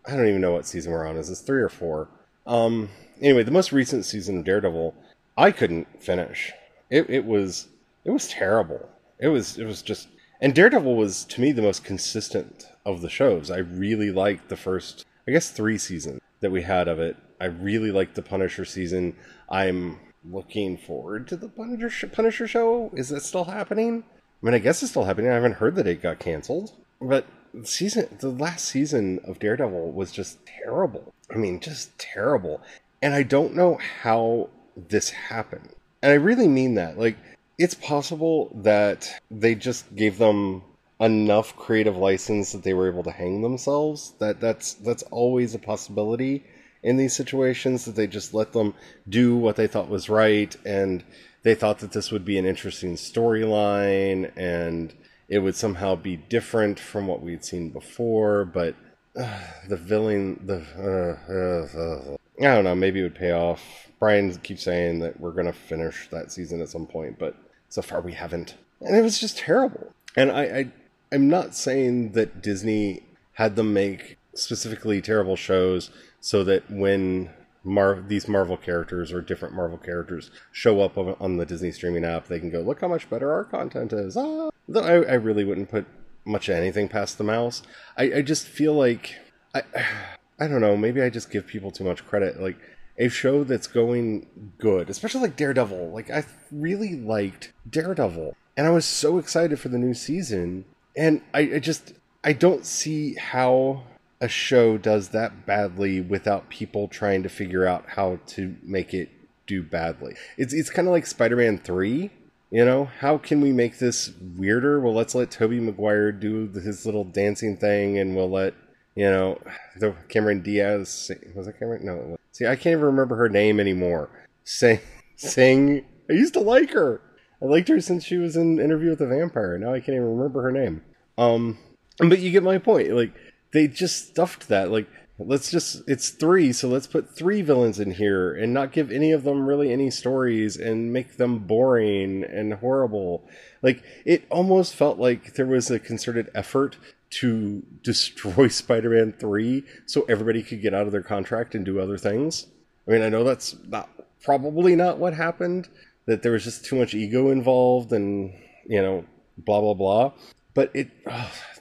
I 0.10 0.16
don't 0.16 0.28
even 0.28 0.42
know 0.42 0.54
what 0.54 0.66
season 0.66 0.92
we're 0.92 1.08
on. 1.08 1.18
Is 1.18 1.30
this 1.30 1.42
three 1.42 1.62
or 1.62 1.70
four? 1.70 2.08
Um, 2.48 2.90
anyway, 3.22 3.44
the 3.44 3.52
most 3.52 3.72
recent 3.72 4.06
season 4.06 4.40
of 4.40 4.46
Daredevil, 4.46 4.96
I 5.40 5.52
couldn't 5.52 5.88
finish. 6.04 6.52
It, 6.90 7.10
it 7.10 7.26
was 7.26 7.70
it 8.04 8.12
was 8.12 8.28
terrible. 8.28 8.90
It 9.20 9.30
was 9.30 9.58
it 9.58 9.66
was 9.66 9.82
just 9.82 10.10
and 10.42 10.54
Daredevil 10.54 10.96
was 10.96 11.24
to 11.26 11.40
me 11.40 11.54
the 11.54 11.62
most 11.62 11.86
consistent 11.86 12.66
of 12.86 13.02
the 13.02 13.10
shows. 13.10 13.50
I 13.50 13.60
really 13.60 14.12
liked 14.12 14.50
the 14.50 14.58
first 14.58 15.06
I 15.26 15.32
guess 15.32 15.50
three 15.50 15.78
seasons. 15.78 16.20
that 16.42 16.52
we 16.52 16.64
had 16.64 16.90
of 16.90 17.00
it. 17.00 17.16
I 17.40 17.46
really 17.46 17.92
liked 17.92 18.16
the 18.16 18.22
Punisher 18.22 18.66
season. 18.66 19.16
I'm 19.50 20.00
looking 20.30 20.78
forward 20.78 21.28
to 21.30 21.38
the 21.38 21.48
Punisher 21.48 22.08
Punisher 22.08 22.46
show. 22.46 22.92
Is 22.94 23.10
it 23.10 23.24
still 23.24 23.46
happening? 23.46 24.04
I 24.42 24.46
mean, 24.46 24.56
I 24.56 24.60
guess 24.60 24.82
it's 24.84 24.92
still 24.92 25.06
happening. 25.06 25.32
I 25.32 25.36
haven't 25.36 25.54
heard 25.54 25.76
that 25.76 25.88
it 25.88 26.02
got 26.02 26.20
canceled, 26.20 26.74
but 27.02 27.26
the 27.54 27.66
season, 27.66 28.18
the 28.20 28.30
last 28.30 28.66
season 28.66 29.20
of 29.24 29.40
Daredevil 29.40 29.92
was 29.92 30.12
just 30.12 30.46
terrible. 30.46 31.14
I 31.34 31.38
mean, 31.38 31.60
just 31.62 31.98
terrible. 31.98 32.62
And 33.02 33.14
I 33.14 33.24
don't 33.24 33.56
know 33.56 33.80
how 34.04 34.50
this 34.88 35.10
happened. 35.10 35.70
And 36.02 36.12
I 36.12 36.16
really 36.16 36.48
mean 36.48 36.76
that. 36.76 36.98
Like, 36.98 37.18
it's 37.58 37.74
possible 37.74 38.52
that 38.64 39.10
they 39.30 39.56
just 39.56 39.96
gave 39.96 40.18
them 40.18 40.64
enough 41.00 41.56
creative 41.56 41.98
license 41.98 42.52
that 42.52 42.64
they 42.64 42.74
were 42.74 42.90
able 42.90 43.04
to 43.04 43.12
hang 43.12 43.42
themselves. 43.42 44.14
That 44.20 44.40
that's 44.40 44.74
that's 44.76 45.04
always 45.04 45.56
a 45.56 45.60
possibility 45.60 46.44
in 46.84 46.98
these 46.98 47.16
situations 47.16 47.86
that 47.86 47.96
they 47.96 48.08
just 48.08 48.34
let 48.34 48.54
them 48.54 48.74
do 49.08 49.36
what 49.36 49.56
they 49.56 49.68
thought 49.68 49.90
was 49.90 50.10
right 50.10 50.56
and 50.66 51.04
they 51.44 51.56
thought 51.56 51.80
that 51.80 51.92
this 51.92 52.12
would 52.12 52.26
be 52.26 52.38
an 52.38 52.46
interesting 52.46 52.96
storyline 52.96 54.32
and 54.38 54.94
it 55.28 55.40
would 55.40 55.56
somehow 55.56 55.96
be 55.96 56.16
different 56.16 56.80
from 56.80 57.08
what 57.08 57.22
we'd 57.22 57.44
seen 57.44 57.70
before 57.70 58.46
but 58.46 58.76
uh, 59.20 59.40
the 59.68 59.76
villain 59.78 60.40
the 60.46 60.64
uh, 60.78 61.32
uh, 61.34 62.16
i 62.40 62.56
don't 62.56 62.64
know 62.64 62.76
maybe 62.76 63.00
it 63.00 63.04
would 63.04 63.16
pay 63.16 63.32
off 63.32 63.89
brian 64.00 64.36
keeps 64.38 64.64
saying 64.64 65.00
that 65.00 65.20
we're 65.20 65.32
going 65.32 65.46
to 65.46 65.54
finish 65.54 66.08
that 66.10 66.32
season 66.32 66.62
at 66.62 66.70
some 66.70 66.86
point 66.86 67.18
but 67.20 67.36
so 67.70 67.82
far 67.82 68.02
we 68.02 68.14
haven't 68.14 68.56
and 68.82 68.96
it 68.96 69.02
was 69.02 69.20
just 69.20 69.38
terrible 69.38 69.94
and 70.16 70.32
I, 70.32 70.44
I 70.44 70.72
i'm 71.12 71.30
not 71.30 71.56
saying 71.56 72.14
that 72.14 72.42
disney 72.42 73.04
had 73.34 73.56
them 73.56 73.74
make 73.74 74.18
specifically 74.34 75.02
terrible 75.02 75.36
shows 75.36 75.92
so 76.20 76.44
that 76.44 76.70
when 76.70 77.30
Mar- 77.64 78.04
these 78.08 78.28
Marvel 78.28 78.58
characters 78.58 79.12
or 79.12 79.22
different 79.22 79.54
Marvel 79.54 79.78
characters 79.78 80.32
show 80.52 80.82
up 80.82 80.98
on 80.98 81.38
the 81.38 81.46
Disney 81.46 81.72
streaming 81.72 82.06
app, 82.06 82.28
they 82.28 82.40
can 82.40 82.50
go, 82.50 82.62
look 82.62 82.82
how 82.82 82.88
much 82.88 83.10
better 83.10 83.32
our 83.34 83.44
content 83.44 83.92
is. 83.92 84.16
Ah. 84.18 84.50
I, 84.76 84.94
I 84.94 85.14
really 85.16 85.44
wouldn't 85.44 85.70
put 85.70 85.86
much 86.26 86.48
of 86.48 86.56
anything 86.56 86.88
past 86.88 87.18
the 87.18 87.24
mouse. 87.24 87.64
I, 87.98 88.04
I 88.16 88.22
just 88.22 88.48
feel 88.48 88.74
like 88.74 89.16
I 89.54 89.64
I 90.42 90.48
don't 90.48 90.62
know, 90.62 90.78
maybe 90.78 91.02
I 91.02 91.10
just 91.10 91.32
give 91.32 91.46
people 91.48 91.70
too 91.70 91.84
much 91.84 92.06
credit. 92.06 92.42
Like 92.42 92.58
a 93.00 93.08
show 93.08 93.44
that's 93.46 93.68
going 93.68 94.28
good, 94.60 94.90
especially 94.90 95.22
like 95.22 95.38
Daredevil. 95.38 95.92
Like 95.92 96.12
I 96.12 96.26
really 96.52 96.96
liked 96.96 97.54
Daredevil. 97.70 98.36
And 98.58 98.68
I 98.68 98.72
was 98.72 98.86
so 98.86 99.18
excited 99.18 99.60
for 99.60 99.70
the 99.70 99.78
new 99.78 99.94
season. 99.94 100.66
And 100.96 101.22
I, 101.34 101.40
I 101.56 101.60
just 101.60 101.94
I 102.24 102.34
don't 102.34 102.66
see 102.66 103.16
how 103.16 103.84
a 104.20 104.28
show 104.28 104.78
does 104.78 105.10
that 105.10 105.46
badly 105.46 106.02
without 106.02 106.50
people 106.50 106.90
trying 106.90 107.24
to 107.24 107.30
figure 107.30 107.66
out 107.66 107.86
how 107.88 108.20
to 108.28 108.58
make 108.62 108.94
it 108.94 109.10
do 109.48 109.64
badly. 109.64 110.16
It's 110.38 110.54
it's 110.54 110.70
kind 110.70 110.88
of 110.88 110.92
like 110.92 111.06
Spider-Man 111.06 111.60
3, 111.60 112.12
you 112.52 112.66
know? 112.66 112.86
How 113.00 113.18
can 113.18 113.40
we 113.40 113.54
make 113.54 113.80
this 113.80 114.12
weirder? 114.38 114.82
Well, 114.82 114.94
let's 114.94 115.16
let 115.16 115.32
Tobey 115.32 115.62
Maguire 115.62 116.12
do 116.12 116.48
his 116.48 116.86
little 116.86 117.06
dancing 117.06 117.56
thing 117.56 117.98
and 117.98 118.14
we'll 118.14 118.30
let, 118.30 118.54
you 118.94 119.10
know, 119.10 119.40
the 119.78 119.96
Cameron 120.10 120.42
Diaz 120.42 121.10
was 121.34 121.48
it 121.48 121.58
Cameron? 121.58 121.86
No. 121.86 122.19
See, 122.40 122.48
I 122.48 122.56
can't 122.56 122.72
even 122.72 122.86
remember 122.86 123.18
her 123.18 123.28
name 123.28 123.60
anymore. 123.60 124.10
Sing 124.46 124.80
sing 125.18 125.84
I 126.10 126.14
used 126.14 126.36
to 126.36 126.40
like 126.40 126.72
her. 126.72 127.02
I 127.42 127.46
liked 127.46 127.68
her 127.68 127.82
since 127.82 128.06
she 128.06 128.16
was 128.16 128.38
in 128.38 128.62
Interview 128.62 128.92
with 128.92 129.00
the 129.00 129.08
Vampire. 129.08 129.58
Now 129.58 129.74
I 129.74 129.82
can't 129.82 129.98
even 129.98 130.16
remember 130.16 130.42
her 130.44 130.52
name. 130.54 130.82
Um 131.18 131.58
but 131.98 132.20
you 132.20 132.32
get 132.32 132.44
my 132.44 132.58
point. 132.58 132.96
Like 132.96 133.14
they 133.52 133.68
just 133.68 134.08
stuffed 134.08 134.48
that. 134.48 134.72
Like, 134.72 134.88
let's 135.18 135.52
just, 135.52 135.82
it's 135.86 136.12
three, 136.12 136.54
so 136.54 136.70
let's 136.70 136.88
put 136.88 137.14
three 137.14 137.42
villains 137.42 137.78
in 137.78 137.92
here 137.92 138.34
and 138.34 138.54
not 138.54 138.72
give 138.72 138.90
any 138.90 139.12
of 139.12 139.26
them 139.26 139.46
really 139.46 139.74
any 139.74 139.90
stories 139.90 140.56
and 140.56 140.94
make 140.94 141.18
them 141.18 141.40
boring 141.40 142.24
and 142.24 142.54
horrible. 142.54 143.28
Like, 143.62 143.84
it 144.06 144.24
almost 144.30 144.76
felt 144.76 144.98
like 144.98 145.34
there 145.34 145.46
was 145.46 145.70
a 145.70 145.78
concerted 145.78 146.30
effort 146.34 146.78
to 147.12 147.64
destroy 147.84 148.48
Spider 148.50 148.90
Man 148.90 149.14
3 149.14 149.64
so 149.86 150.06
everybody 150.10 150.44
could 150.44 150.62
get 150.62 150.74
out 150.74 150.86
of 150.86 150.92
their 150.92 151.02
contract 151.02 151.56
and 151.56 151.66
do 151.66 151.80
other 151.80 151.98
things. 151.98 152.48
I 152.88 152.92
mean, 152.92 153.02
I 153.02 153.10
know 153.10 153.24
that's 153.24 153.56
not 153.68 153.90
probably 154.24 154.76
not 154.76 154.98
what 154.98 155.14
happened, 155.14 155.70
that 156.06 156.24
there 156.24 156.32
was 156.32 156.44
just 156.44 156.66
too 156.66 156.76
much 156.76 156.94
ego 156.94 157.30
involved 157.30 157.92
and, 157.92 158.34
you 158.66 158.82
know, 158.82 159.06
blah, 159.38 159.62
blah, 159.62 159.74
blah. 159.74 160.12
But 160.54 160.72
it, 160.74 160.90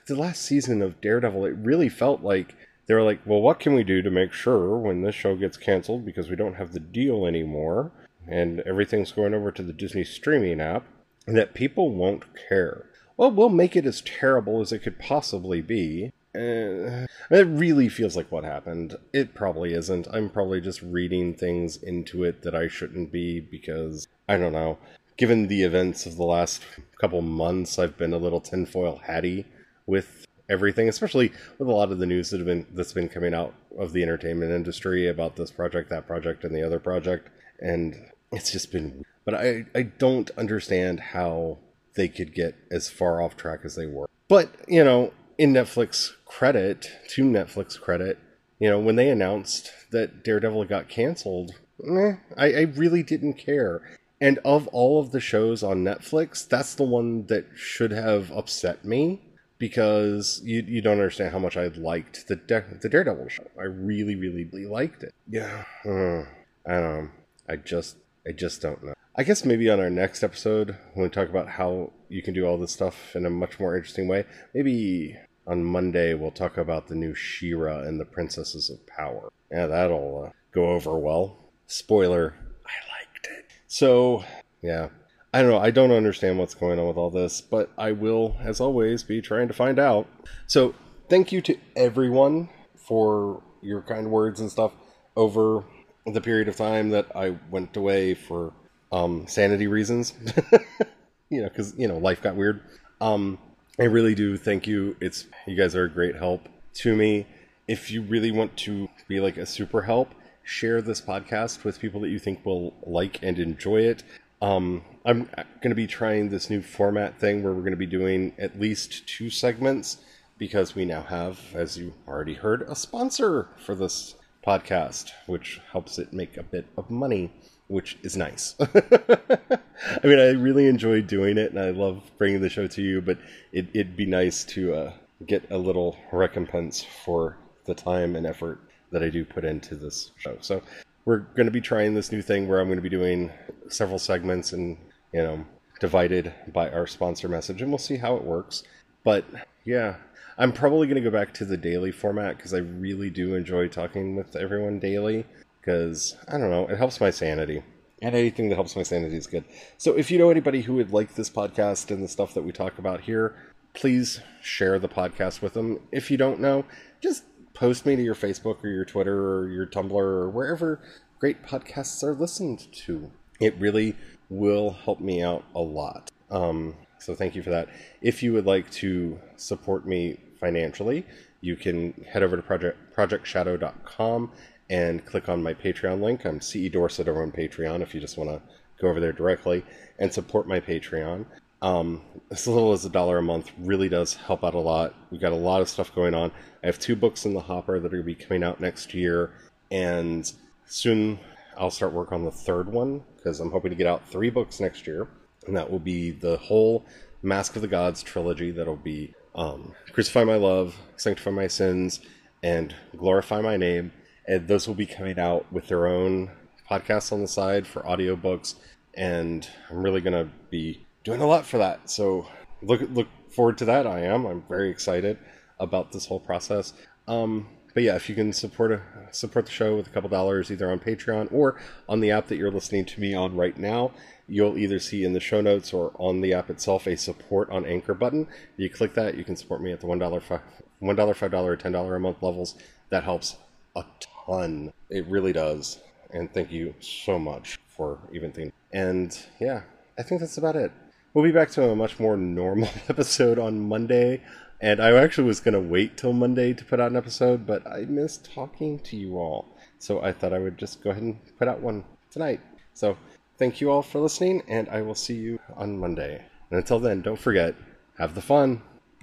the 0.07 0.17
last 0.17 0.43
season 0.43 0.83
of 0.83 1.01
Daredevil, 1.01 1.45
it 1.45 1.55
really 1.59 1.89
felt 1.89 2.23
like 2.23 2.55
they 2.87 2.95
were 2.95 3.03
like, 3.03 3.21
well, 3.27 3.41
what 3.41 3.61
can 3.61 3.75
we 3.75 3.85
do 3.85 4.01
to 4.03 4.11
make 4.11 4.33
sure 4.33 4.79
when 4.79 5.03
this 5.03 5.15
show 5.15 5.37
gets 5.37 5.59
canceled 5.59 6.05
because 6.05 6.31
we 6.31 6.37
don't 6.37 6.55
have 6.55 6.73
the 6.73 6.81
deal 6.81 7.27
anymore 7.27 7.93
and 8.27 8.61
everything's 8.61 9.13
going 9.13 9.35
over 9.35 9.53
to 9.53 9.63
the 9.63 9.73
Disney 9.73 10.05
streaming 10.05 10.61
app 10.61 10.87
that 11.27 11.55
people 11.55 11.95
won't 11.95 12.25
care? 12.49 12.87
Well, 13.19 13.33
we'll 13.33 13.49
make 13.49 13.75
it 13.75 13.85
as 13.85 14.01
terrible 14.01 14.61
as 14.61 14.71
it 14.71 14.79
could 14.79 15.01
possibly 15.01 15.61
be. 15.61 16.13
Uh, 16.37 17.07
it 17.31 17.47
really 17.49 17.89
feels 17.89 18.17
like 18.17 18.31
what 18.31 18.45
happened. 18.45 18.97
It 19.13 19.35
probably 19.35 19.75
isn't. 19.75 20.07
I'm 20.13 20.31
probably 20.31 20.61
just 20.61 20.81
reading 20.83 21.35
things 21.35 21.77
into 21.77 22.23
it 22.23 22.43
that 22.43 22.55
I 22.55 22.69
shouldn't 22.69 23.11
be 23.11 23.41
because 23.41 24.07
I 24.29 24.37
don't 24.37 24.53
know. 24.53 24.79
Given 25.17 25.49
the 25.49 25.65
events 25.65 26.07
of 26.07 26.17
the 26.17 26.25
last 26.25 26.63
couple 27.01 27.21
months, 27.21 27.77
I've 27.77 27.99
been 27.99 28.13
a 28.13 28.19
little 28.19 28.41
tinfoil 28.41 29.01
hatty 29.05 29.47
with 29.85 30.25
everything, 30.49 30.89
especially 30.89 31.33
with 31.59 31.69
a 31.69 31.73
lot 31.73 31.91
of 31.91 31.99
the 31.99 32.07
news 32.07 32.31
that 32.31 32.39
have 32.39 32.47
been 32.47 32.67
that's 32.73 32.93
been 32.93 33.09
coming 33.09 33.35
out 33.35 33.53
of 33.77 33.93
the 33.93 34.05
entertainment 34.05 34.53
industry 34.53 35.09
about 35.09 35.35
this 35.35 35.51
project, 35.51 35.91
that 35.91 36.07
project, 36.07 36.45
and 36.45 36.55
the 36.55 36.63
other 36.63 36.79
project, 36.79 37.31
and 37.59 37.97
it's 38.31 38.53
just 38.53 38.71
been. 38.71 39.05
But 39.25 39.35
I 39.35 39.67
I 39.75 39.83
don't 39.83 40.31
understand 40.39 41.01
how 41.01 41.59
they 41.99 42.09
could 42.09 42.33
get 42.33 42.55
as 42.71 42.89
far 42.89 43.21
off 43.21 43.37
track 43.37 43.61
as 43.65 43.75
they 43.75 43.87
were. 43.87 44.09
But 44.29 44.51
you 44.69 44.85
know, 44.85 45.13
in 45.37 45.53
Netflix 45.53 46.13
credit 46.25 46.91
to 47.09 47.25
Netflix 47.25 47.79
credit, 47.79 48.19
you 48.59 48.71
know, 48.71 48.79
when 48.79 48.97
they 48.97 49.11
announced 49.11 49.71
that 49.91 50.23
Daredevil 50.25 50.65
got 50.67 50.89
canceled, 50.89 51.53
eh, 51.85 52.15
I, 52.37 52.53
I 52.53 52.61
really 52.63 53.03
didn't 53.03 53.35
care. 53.35 53.83
And 54.21 54.39
of 54.45 54.69
all 54.69 55.01
of 55.01 55.11
the 55.11 55.21
shows 55.21 55.63
on 55.63 55.85
Netflix, 55.85 56.47
that's 56.47 56.75
the 56.75 56.85
one 56.85 57.27
that 57.27 57.47
should 57.55 57.91
have 57.91 58.31
upset 58.31 58.85
me 58.85 59.21
because 59.59 60.41
you 60.45 60.63
you 60.67 60.81
don't 60.81 60.95
understand 60.95 61.33
how 61.33 61.41
much 61.41 61.57
I 61.57 61.67
liked 61.67 62.29
the 62.29 62.37
De- 62.37 62.79
the 62.81 62.89
Daredevil 62.89 63.29
show. 63.29 63.47
I 63.59 63.65
really, 63.65 64.15
really, 64.15 64.45
really 64.45 64.67
liked 64.67 65.03
it. 65.03 65.13
Yeah, 65.29 65.65
uh, 65.85 66.23
I 66.65 66.81
don't 66.81 67.05
know. 67.05 67.09
I 67.49 67.57
just 67.57 67.97
I 68.27 68.31
just 68.31 68.63
don't 68.63 68.85
know. 68.85 68.95
I 69.19 69.25
guess 69.25 69.45
maybe 69.45 69.69
on 69.69 69.81
our 69.81 69.91
next 69.91 70.23
episode 70.23 70.77
when 70.95 71.03
we 71.03 71.09
talk 71.09 71.29
about 71.29 71.49
how 71.49 71.91
you 72.09 72.23
can 72.23 72.35
do 72.35 72.47
all 72.47 72.57
this 72.57 72.71
stuff 72.71 73.17
in 73.17 73.27
a 73.27 73.31
much 73.31 73.59
more 73.59 73.75
interesting 73.75 74.07
way, 74.07 74.25
maybe 74.55 75.17
on 75.45 75.65
Monday 75.65 76.15
we'll 76.15 76.31
talk 76.31 76.57
about 76.57 76.87
the 76.87 76.95
new 76.95 77.17
She-Ra 77.17 77.81
and 77.81 77.99
the 77.99 78.05
Princesses 78.05 78.71
of 78.71 78.87
Power. 78.87 79.33
Yeah, 79.51 79.67
that'll 79.67 80.27
uh, 80.27 80.31
go 80.53 80.71
over 80.71 80.97
well. 80.97 81.37
Spoiler: 81.67 82.37
I 82.65 82.79
liked 82.97 83.27
it. 83.27 83.47
So 83.67 84.23
yeah, 84.63 84.91
I 85.35 85.43
don't 85.43 85.51
know. 85.51 85.59
I 85.59 85.73
don't 85.73 85.91
understand 85.91 86.39
what's 86.39 86.55
going 86.55 86.79
on 86.79 86.87
with 86.87 86.97
all 86.97 87.11
this, 87.11 87.41
but 87.41 87.73
I 87.77 87.91
will, 87.91 88.37
as 88.41 88.61
always, 88.61 89.03
be 89.03 89.21
trying 89.21 89.49
to 89.49 89.55
find 89.55 89.81
out. 89.81 90.07
So, 90.47 90.77
thank 91.09 91.33
you 91.33 91.41
to 91.41 91.59
everyone 91.75 92.51
for 92.77 93.43
your 93.63 93.83
kind 93.83 94.13
words 94.13 94.39
and 94.39 94.49
stuff 94.49 94.75
over 95.17 95.65
the 96.07 96.21
period 96.21 96.47
of 96.47 96.55
time 96.55 96.91
that 96.91 97.11
I 97.17 97.37
went 97.51 97.77
away 97.77 98.15
for 98.15 98.53
um, 98.93 99.27
sanity 99.27 99.67
reasons. 99.67 100.15
you 101.31 101.43
know, 101.43 101.49
because 101.49 101.75
you 101.77 101.89
know 101.89 101.99
life 101.99 102.23
got 102.23 102.37
weird. 102.37 102.61
Um, 103.01 103.39
I 103.79 103.85
really 103.85 104.15
do 104.15 104.37
thank 104.37 104.67
you. 104.67 104.97
It's 105.01 105.27
you 105.47 105.57
guys 105.57 105.75
are 105.75 105.85
a 105.85 105.91
great 105.91 106.17
help 106.17 106.49
to 106.75 106.97
me. 106.97 107.27
If 107.67 107.91
you 107.91 108.03
really 108.03 108.31
want 108.31 108.57
to 108.59 108.89
be 109.09 109.21
like 109.21 109.37
a 109.37 109.47
super 109.47 109.83
help, 109.83 110.15
share 110.43 110.81
this 110.81 111.01
podcast 111.01 111.65
with 111.65 111.79
people 111.79 112.01
that 112.01 112.09
you 112.09 112.19
think 112.19 112.45
will 112.45 112.75
like 112.87 113.23
and 113.23 113.39
enjoy 113.39 113.83
it. 113.83 114.03
Um, 114.41 114.83
I'm 115.05 115.25
going 115.61 115.71
to 115.71 115.75
be 115.75 115.87
trying 115.87 116.29
this 116.29 116.49
new 116.49 116.63
format 116.63 117.19
thing 117.19 117.43
where 117.43 117.53
we're 117.53 117.61
going 117.61 117.73
to 117.73 117.77
be 117.77 117.87
doing 117.87 118.33
at 118.39 118.59
least 118.59 119.07
two 119.07 119.31
segments 119.31 119.99
because 120.39 120.75
we 120.75 120.85
now 120.85 121.03
have, 121.03 121.41
as 121.55 121.77
you 121.77 121.93
already 122.07 122.35
heard, 122.35 122.63
a 122.63 122.75
sponsor 122.75 123.49
for 123.59 123.75
this 123.75 124.15
podcast, 124.47 125.11
which 125.27 125.61
helps 125.73 125.99
it 125.99 126.13
make 126.13 126.37
a 126.37 126.43
bit 126.43 126.67
of 126.77 126.91
money, 126.91 127.33
which 127.69 127.99
is 128.03 128.17
nice. 128.17 128.55
I 128.61 130.07
mean, 130.07 130.19
I 130.19 130.31
really 130.31 130.67
enjoy 130.67 131.03
doing 131.03 131.39
it 131.39 131.53
and 131.53 131.61
I 131.61 131.71
love 131.71 132.03
bringing 132.19 132.41
the 132.41 132.49
show 132.49 132.67
to 132.67 132.83
you, 132.83 133.01
but 133.01 133.19
it, 133.53 133.73
would 133.75 133.97
be 133.97 134.07
nice 134.07 134.45
to 134.47 134.75
uh, 134.75 134.93
get 135.27 135.51
a 135.51 135.59
little 135.59 135.97
recompense 136.13 136.85
for 137.05 137.37
the 137.67 137.75
time 137.75 138.17
and 138.17 138.27
effort 138.27 138.61
that 138.91 139.03
I 139.03 139.11
do 139.11 139.25
put 139.25 139.45
into 139.45 139.77
this 139.77 140.13
show. 140.17 140.37
So 140.41 140.63
we're 141.05 141.19
going 141.19 141.47
to 141.47 141.53
be 141.53 141.61
trying 141.61 141.95
this 141.95 142.11
new 142.11 142.23
thing 142.23 142.49
where 142.49 142.61
I'm 142.61 142.69
going 142.69 142.79
to 142.79 142.83
be 142.83 142.89
doing 142.89 143.31
several 143.69 143.99
segments 143.99 144.53
and, 144.53 144.77
you 145.13 145.23
know, 145.23 145.45
divided 145.81 146.33
by 146.53 146.71
our 146.71 146.87
sponsor 146.87 147.29
message, 147.29 147.63
and 147.63 147.71
we'll 147.71 147.79
see 147.79 147.97
how 147.97 148.17
it 148.17 148.25
works. 148.25 148.65
But 149.05 149.25
yeah, 149.65 149.97
I'm 150.37 150.53
probably 150.53 150.87
going 150.87 151.03
to 151.03 151.11
go 151.11 151.17
back 151.17 151.33
to 151.35 151.45
the 151.45 151.57
daily 151.57 151.93
format 151.93 152.37
because 152.37 152.55
I 152.55 152.59
really 152.59 153.11
do 153.11 153.35
enjoy 153.35 153.69
talking 153.69 154.17
with 154.17 154.37
everyone 154.37 154.79
daily. 154.79 155.25
Because 155.69 156.17
I 156.27 156.39
don't 156.39 156.49
know, 156.49 156.67
it 156.67 156.79
helps 156.79 156.99
my 156.99 157.11
sanity, 157.11 157.63
and 158.01 158.15
anything 158.15 158.49
that 158.49 158.55
helps 158.55 158.75
my 158.75 158.83
sanity 158.83 159.19
is 159.19 159.27
good. 159.27 159.45
So 159.77 159.93
if 159.93 160.11
you 160.11 160.19
know 160.19 160.31
anybody 160.31 160.63
who 160.63 160.73
would 160.77 160.95
like 160.95 161.15
this 161.15 161.29
podcast 161.29 161.91
and 161.91 162.03
the 162.03 162.09
stuff 162.09 162.33
that 162.33 162.43
we 162.43 162.53
talk 162.53 162.79
about 162.79 163.03
here, 163.03 163.37
please 163.75 164.23
share 164.41 164.79
the 164.79 164.89
podcast 164.89 165.43
with 165.43 165.53
them. 165.53 165.81
If 165.93 166.11
you 166.11 166.17
don't 166.17 166.41
know, 166.41 166.65
just 167.03 167.25
post 167.53 167.85
me 167.85 167.97
to 167.97 168.03
your 168.03 168.15
Facebook 168.15 168.65
or 168.65 168.71
your 168.71 168.87
Twitter 168.87 169.29
or 169.29 169.51
your 169.51 169.67
Tumblr 169.67 169.93
or 169.93 170.31
wherever 170.31 170.81
great 171.19 171.43
podcasts 171.45 172.03
are 172.03 172.15
listened 172.15 172.73
to. 172.73 173.11
It 173.39 173.55
really 173.59 173.95
will 174.31 174.71
help 174.71 175.01
me 175.01 175.23
out 175.23 175.45
a 175.55 175.61
lot. 175.61 176.11
Um, 176.31 176.77
so 176.99 177.15
thank 177.15 177.35
you 177.35 177.43
for 177.43 177.51
that. 177.51 177.69
If 178.01 178.23
you 178.23 178.33
would 178.33 178.47
like 178.47 178.71
to 178.71 179.21
support 179.37 179.87
me 179.87 180.17
financially, 180.41 181.05
you 181.43 181.57
can 181.57 181.93
head 182.11 182.23
over 182.23 182.37
to 182.37 182.43
project 182.43 182.79
projectshadow.com 182.97 184.33
and 184.71 185.05
click 185.05 185.29
on 185.29 185.43
my 185.43 185.55
Patreon 185.55 186.01
link. 186.01 186.25
I'm 186.25 186.41
CE 186.41 186.69
Dorset 186.71 187.09
over 187.09 187.23
on 187.23 187.33
Patreon 187.33 187.81
if 187.81 187.95
you 187.95 188.01
just 188.01 188.19
want 188.19 188.31
to 188.31 188.43
go 188.81 188.89
over 188.89 189.01
there 189.01 189.13
directly 189.13 189.65
and 189.99 190.13
support 190.13 190.47
my 190.47 190.61
Patreon. 190.61 191.27
Um, 191.61 192.03
as 192.31 192.47
little 192.47 192.73
as 192.73 192.85
a 192.85 192.91
dollar 192.91 193.19
a 193.19 193.23
month 193.23 193.51
really 193.59 193.89
does 193.89 194.15
help 194.15 194.45
out 194.45 194.55
a 194.55 194.59
lot. 194.59 194.95
We've 195.11 195.21
got 195.21 195.33
a 195.33 195.37
lot 195.37 195.61
of 195.61 195.69
stuff 195.69 195.95
going 195.95 196.15
on. 196.15 196.31
I 196.63 196.67
have 196.67 196.79
two 196.79 196.95
books 196.95 197.25
in 197.25 197.35
the 197.35 197.41
hopper 197.41 197.81
that 197.81 197.87
are 197.87 198.03
going 198.03 198.03
to 198.03 198.07
be 198.07 198.15
coming 198.15 198.45
out 198.45 198.61
next 198.61 198.95
year, 198.95 199.33
and 199.71 200.31
soon 200.67 201.19
I'll 201.57 201.71
start 201.71 201.93
work 201.93 202.13
on 202.13 202.25
the 202.25 202.31
third 202.31 202.71
one 202.71 203.03
because 203.17 203.41
I'm 203.41 203.51
hoping 203.51 203.71
to 203.71 203.77
get 203.77 203.89
out 203.89 204.09
three 204.09 204.31
books 204.31 204.61
next 204.61 204.87
year, 204.87 205.09
and 205.47 205.57
that 205.57 205.69
will 205.69 205.81
be 205.81 206.13
the 206.13 206.37
whole 206.37 206.87
Mask 207.23 207.57
of 207.57 207.63
the 207.63 207.69
Gods 207.69 208.03
trilogy. 208.03 208.53
That'll 208.53 208.77
be 208.77 209.13
um, 209.35 209.75
Crucify 209.93 210.23
My 210.23 210.37
Love, 210.37 210.77
Sanctify 210.97 211.31
My 211.31 211.49
Sins, 211.49 212.01
and 212.45 212.73
Glorify 212.97 213.41
My 213.41 213.57
Name. 213.57 213.93
And 214.29 214.47
those 214.47 214.69
will 214.69 214.75
be 214.75 214.87
coming 214.87 215.19
out 215.19 215.51
with 215.51 215.67
their 215.67 215.87
own 215.87 216.31
podcasts 216.71 217.13
on 217.13 217.21
the 217.21 217.29
side 217.29 217.67
for 217.67 217.83
audiobooks. 217.83 218.55
And 218.95 219.49
I'm 219.71 219.83
really 219.83 220.01
going 220.03 220.13
to 220.27 220.31
be 220.51 220.85
doing 221.03 221.21
a 221.21 221.27
lot 221.27 221.47
for 221.47 221.59
that. 221.59 221.91
So 221.91 222.29
look 222.63 222.83
look 222.91 223.09
forward 223.31 223.59
to 223.59 223.65
that. 223.65 223.87
I 223.87 224.01
am. 224.01 224.27
I'm 224.27 224.43
very 224.49 224.71
excited 224.71 225.19
about 225.59 225.93
this 225.93 226.07
whole 226.07 226.21
process. 226.21 226.75
Um, 227.07 227.49
but 227.75 227.83
yeah, 227.83 227.97
if 227.97 228.09
you 228.09 228.15
can 228.15 228.33
support 228.33 228.73
a, 228.73 228.83
support 229.13 229.47
the 229.47 229.53
show 229.53 229.77
with 229.77 229.87
a 229.87 229.91
couple 229.91 230.09
dollars 230.09 230.51
either 230.51 230.71
on 230.71 230.81
Patreon 230.81 231.33
or 231.33 231.61
on 231.89 232.01
the 232.01 232.11
app 232.11 232.27
that 232.27 232.37
you're 232.37 232.51
listening 232.51 232.85
to 232.87 233.01
me 233.01 233.15
on 233.15 233.37
right 233.37 233.57
now, 233.57 233.93
you'll 234.27 234.59
either 234.59 234.79
see 234.79 235.05
in 235.05 235.13
the 235.13 235.21
show 235.21 235.41
notes 235.41 235.73
or 235.73 235.93
on 235.95 236.21
the 236.21 236.33
app 236.33 236.51
itself 236.51 236.87
a 236.87 236.97
support 236.97 237.49
on 237.51 237.65
Anchor 237.65 237.95
button. 237.95 238.23
if 238.23 238.59
You 238.59 238.69
click 238.71 238.95
that, 238.95 239.17
you 239.17 239.25
can 239.25 239.37
support 239.37 239.63
me 239.63 239.73
at 239.73 239.81
the 239.81 239.87
one 239.87 239.99
dollar, 239.99 240.21
five 240.21 240.41
one 240.81 240.97
dollar, 240.97 241.15
five 241.15 241.31
dollar, 241.31 241.57
ten 241.57 241.73
dollar 241.73 241.97
a 241.97 242.01
month 242.01 242.23
levels. 242.23 242.57
That 242.91 243.05
helps 243.05 243.37
a 243.77 243.85
ton. 244.29 244.73
It 244.91 245.07
really 245.07 245.33
does. 245.33 245.81
And 246.11 246.33
thank 246.33 246.51
you 246.51 246.75
so 246.81 247.19
much 247.19 247.59
for 247.67 247.99
even 248.13 248.33
thinking. 248.33 248.53
And 248.73 249.19
yeah, 249.41 249.63
I 249.99 250.03
think 250.03 250.21
that's 250.21 250.39
about 250.39 250.57
it. 250.57 250.73
We'll 251.15 251.25
be 251.25 251.33
back 251.33 251.51
to 251.53 251.71
a 251.71 251.77
much 251.77 251.99
more 251.99 252.17
normal 252.17 252.69
episode 252.89 253.39
on 253.39 253.61
Monday. 253.61 254.23
And 254.61 254.81
I 254.81 254.93
actually 254.93 255.29
was 255.29 255.41
going 255.41 255.55
to 255.55 255.61
wait 255.61 255.97
till 255.97 256.13
Monday 256.13 256.53
to 256.53 256.65
put 256.65 256.81
out 256.81 256.91
an 256.91 256.97
episode, 256.97 257.47
but 257.47 257.67
I 257.67 257.83
missed 257.83 258.33
talking 258.33 258.79
to 258.81 258.97
you 258.97 259.19
all. 259.19 259.57
So 259.79 260.03
I 260.03 260.13
thought 260.13 260.33
I 260.33 260.39
would 260.39 260.59
just 260.59 260.83
go 260.83 260.91
ahead 260.91 261.03
and 261.03 261.19
put 261.39 261.49
out 261.49 261.61
one 261.61 261.85
tonight. 262.11 262.41
So 262.75 262.97
thank 263.39 263.61
you 263.61 263.71
all 263.71 263.83
for 263.83 264.01
listening, 264.01 264.43
and 264.49 264.69
I 264.69 264.83
will 264.83 264.97
see 264.97 265.15
you 265.15 265.39
on 265.57 265.79
Monday. 265.79 266.25
And 266.51 266.59
until 266.59 266.81
then, 266.81 267.03
don't 267.03 267.19
forget, 267.19 267.55
have 267.99 268.17
the 268.17 268.21
fun. 268.21 268.63